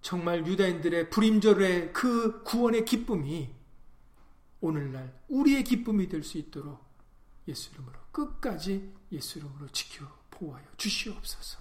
정말 0.00 0.46
유다인들의 0.46 1.10
불임절의 1.10 1.92
그 1.92 2.42
구원의 2.42 2.84
기쁨이 2.84 3.54
오늘날 4.60 5.18
우리의 5.28 5.64
기쁨이 5.64 6.08
될 6.08 6.22
수 6.24 6.38
있도록 6.38 6.82
예수 7.48 7.70
이름으로 7.72 7.98
끝까지 8.12 8.92
예수 9.12 9.38
이름으로 9.38 9.68
지켜 9.68 10.06
보호하여 10.30 10.64
주시옵소서. 10.76 11.58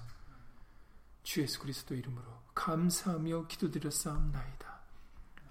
주 1.23 1.41
예수 1.41 1.59
그리스도 1.59 1.95
이름으로 1.95 2.25
감사하며 2.53 3.47
기도드렸사옵나이다. 3.47 4.79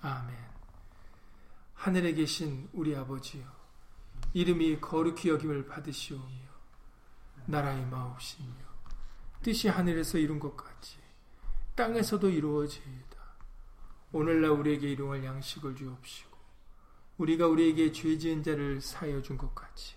아멘. 0.02 0.36
하늘에 1.74 2.12
계신 2.12 2.68
우리 2.72 2.94
아버지여 2.94 3.44
이름이 4.34 4.80
거룩히 4.80 5.30
여김을 5.30 5.66
받으시오며 5.66 6.52
나라의 7.46 7.84
마옵시며 7.86 8.54
뜻이 9.42 9.68
하늘에서 9.68 10.18
이룬 10.18 10.38
것 10.38 10.56
같이 10.56 10.98
땅에서도 11.74 12.28
이루어지이다. 12.28 13.22
오늘날 14.12 14.50
우리에게 14.50 14.90
일용할 14.92 15.24
양식을 15.24 15.74
주옵시고 15.74 16.36
우리가 17.16 17.46
우리에게 17.48 17.92
죄 17.92 18.16
지은 18.18 18.42
자를 18.42 18.80
사여 18.80 19.22
준 19.22 19.36
것 19.38 19.54
같이 19.54 19.96